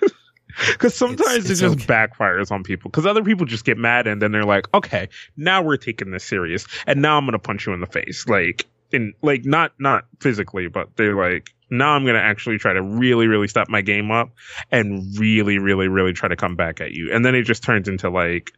[0.73, 1.87] Because sometimes it's it just okay.
[1.87, 2.91] backfires on people.
[2.91, 6.25] Because other people just get mad and then they're like, okay, now we're taking this
[6.25, 10.05] serious, and now I'm gonna punch you in the face, like in like not not
[10.21, 14.11] physically, but they're like, now I'm gonna actually try to really really step my game
[14.11, 14.31] up
[14.71, 17.89] and really really really try to come back at you, and then it just turns
[17.89, 18.53] into like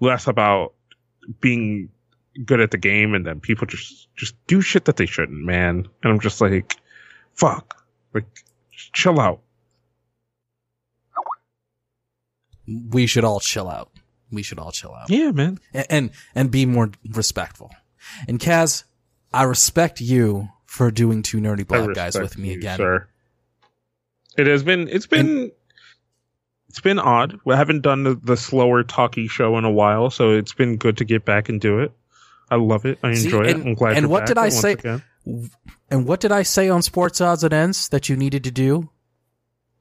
[0.00, 0.74] less about
[1.40, 1.88] being
[2.44, 5.88] good at the game and then people just just do shit that they shouldn't man
[6.02, 6.76] and i'm just like
[7.34, 8.26] fuck like
[8.92, 9.40] chill out
[12.90, 13.90] We should all chill out.
[14.30, 15.08] We should all chill out.
[15.10, 17.70] yeah man and and, and be more respectful.
[18.28, 18.84] And Kaz,
[19.32, 22.76] I respect you for doing two nerdy black guys with me you, again.
[22.76, 23.08] sir.
[24.36, 25.50] it has been it's been
[26.68, 30.32] it's been odd we haven't done the, the slower talky show in a while so
[30.32, 31.90] it's been good to get back and do it
[32.50, 34.38] i love it i See, enjoy it and- i'm glad and you're what back did
[34.38, 35.02] I say- again.
[35.90, 38.90] And what did I say on Sports Odds and Ends that you needed to do?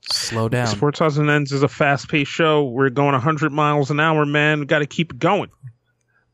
[0.01, 0.67] Slow down.
[0.67, 2.65] Sports Odds and Ends is a fast paced show.
[2.65, 4.61] We're going 100 miles an hour, man.
[4.61, 5.49] Got to keep it going.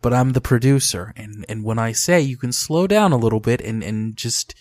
[0.01, 1.13] but I'm the producer.
[1.15, 4.53] And, and when I say you can slow down a little bit and, and just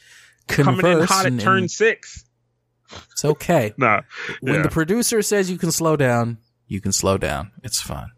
[0.49, 0.83] converse.
[0.83, 2.25] Coming in hot and, at turn and six.
[3.11, 3.75] it's okay.
[3.79, 4.03] Nah.
[4.41, 7.51] When the producer says you can slow down, you can slow down.
[7.63, 8.11] It's fine.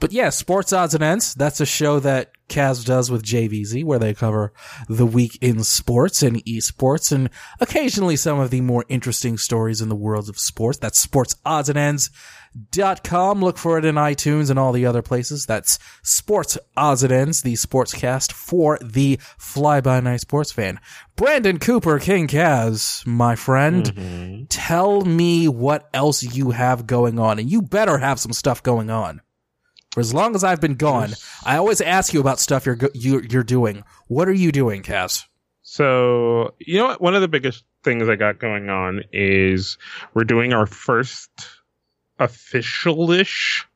[0.00, 1.34] But yeah, Sports Odds and Ends.
[1.34, 4.52] That's a show that Kaz does with JVZ where they cover
[4.88, 7.30] the week in sports and esports and
[7.60, 10.78] occasionally some of the more interesting stories in the worlds of sports.
[10.78, 12.10] That's Sports Odds and Ends.
[12.72, 13.40] Dot com.
[13.40, 15.46] Look for it in iTunes and all the other places.
[15.46, 20.80] That's Sports Odds and Ends, the sportscast for the fly by night sports fan.
[21.14, 24.46] Brandon Cooper, King Kaz, my friend, Mhm.
[24.48, 27.38] tell me what else you have going on.
[27.38, 29.20] And you better have some stuff going on.
[29.92, 31.14] For as long as I've been gone,
[31.44, 33.82] I always ask you about stuff you're you're, you're doing.
[34.06, 35.24] What are you doing, Kaz?
[35.62, 37.00] So, you know what?
[37.00, 39.78] One of the biggest things I got going on is
[40.14, 41.30] we're doing our first
[42.18, 43.66] official-ish,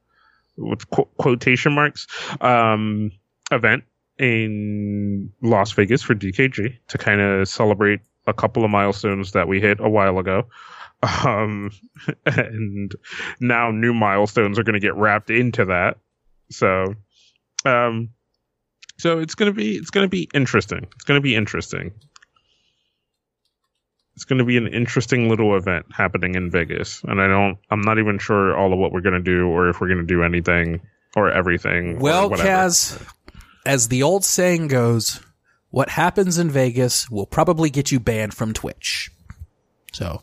[0.57, 2.07] with qu- quotation marks,
[2.41, 3.11] um,
[3.51, 3.85] event
[4.19, 9.61] in Las Vegas for DKG to kind of celebrate a couple of milestones that we
[9.61, 10.47] hit a while ago.
[11.25, 11.71] Um,
[12.27, 12.95] and
[13.41, 15.99] now new milestones are going to get wrapped into that.
[16.51, 16.95] So,
[17.65, 18.11] um,
[18.99, 20.87] so it's gonna be it's gonna be interesting.
[20.95, 21.93] It's gonna be interesting.
[24.15, 27.59] It's gonna be an interesting little event happening in Vegas, and I don't.
[27.71, 30.23] I'm not even sure all of what we're gonna do, or if we're gonna do
[30.23, 30.81] anything
[31.17, 31.99] or everything.
[31.99, 32.49] Well, whatever.
[32.49, 33.03] Kaz,
[33.67, 35.21] as the old saying goes,
[35.71, 39.11] what happens in Vegas will probably get you banned from Twitch.
[39.93, 40.23] So,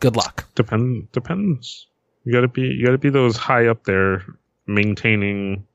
[0.00, 0.48] good luck.
[0.56, 1.86] depend depends.
[2.24, 4.24] You gotta be you gotta be those high up there
[4.74, 5.66] maintaining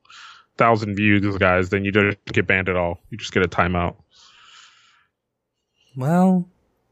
[0.56, 1.68] thousand views guys.
[1.68, 3.00] Then you don't get banned at all.
[3.10, 3.96] You just get a timeout.
[5.96, 6.48] Well,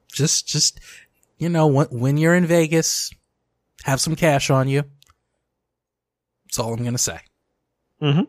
[0.09, 0.81] just just
[1.39, 3.11] you know, when, when you're in Vegas,
[3.85, 4.85] have some cash on you.
[6.45, 7.19] That's all I'm gonna say.
[8.01, 8.23] Mm-hmm.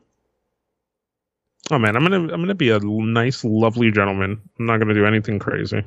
[1.72, 4.42] Oh man, I'm gonna I'm gonna be a nice, lovely gentleman.
[4.60, 5.84] I'm not gonna do anything crazy.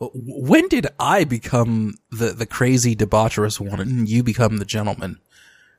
[0.00, 5.18] When did I become the the crazy debaucherous one, and you become the gentleman?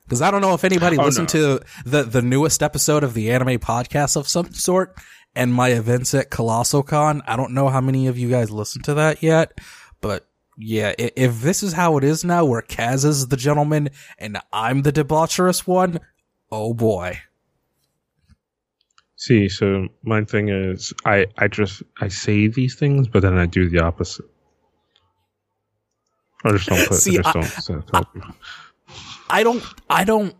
[0.04, 3.30] Because I don't know if anybody Oh, listened to the the newest episode of the
[3.30, 4.94] anime podcast of some sort,
[5.34, 7.22] and my events at Colossal Con.
[7.26, 9.58] I don't know how many of you guys listened to that yet,
[10.00, 10.26] but
[10.58, 14.82] yeah, if this is how it is now, where Kaz is the gentleman and I'm
[14.82, 16.00] the debaucherous one,
[16.52, 17.20] oh boy.
[19.20, 23.44] See, so my thing is, I I just I say these things, but then I
[23.44, 24.24] do the opposite.
[26.42, 26.96] I just don't put.
[26.96, 28.14] See, I just I- don't.
[28.14, 28.34] People.
[29.28, 30.34] I don't I don't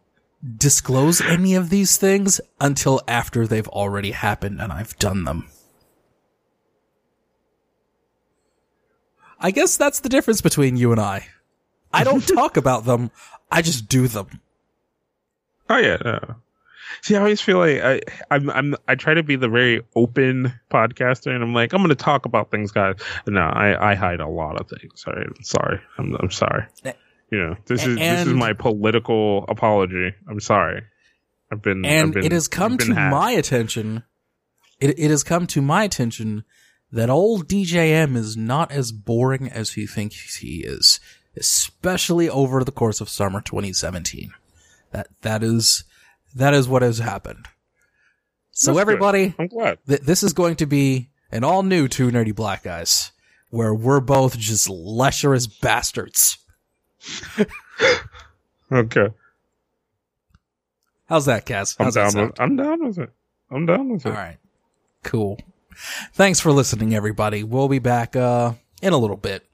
[0.57, 5.47] disclose any of these things until after they've already happened and I've done them.
[9.39, 11.27] I guess that's the difference between you and I.
[11.93, 13.11] I don't talk about them,
[13.53, 14.41] I just do them.
[15.69, 15.99] Oh yeah.
[16.03, 16.37] No.
[17.03, 20.53] See, I always feel like I I'm I'm I try to be the very open
[20.71, 22.97] podcaster, and I'm like I'm going to talk about things, guys.
[23.27, 25.01] No, I I hide a lot of things.
[25.01, 25.81] Sorry, I'm sorry.
[25.99, 26.65] I'm I'm sorry.
[26.85, 26.93] Eh,
[27.31, 30.13] you know, this is this is my political apology.
[30.29, 30.83] I'm sorry.
[31.53, 33.13] I've been I've been- it has come to hacked.
[33.13, 34.05] my attention
[34.81, 36.45] it it has come to my attention
[36.91, 40.99] that old DJM is not as boring as he thinks he is,
[41.37, 44.33] especially over the course of summer 2017.
[44.91, 45.85] That that is
[46.35, 47.47] that is what has happened.
[48.53, 48.81] So That's good.
[48.81, 49.79] everybody, I'm glad.
[49.87, 53.13] th- this is going to be an all new two nerdy black guys
[53.51, 56.39] where we're both just lecherous bastards.
[58.73, 59.09] Okay,
[61.07, 61.51] How's that?
[61.51, 62.41] I'm How's that down with.
[62.41, 63.11] I'm down with it.
[63.51, 64.11] I'm down with it.
[64.11, 64.37] All right.
[65.03, 65.41] Cool.
[66.13, 67.43] Thanks for listening, everybody.
[67.43, 69.45] We'll be back uh, in a little bit.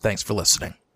[0.00, 0.74] Thanks for listening.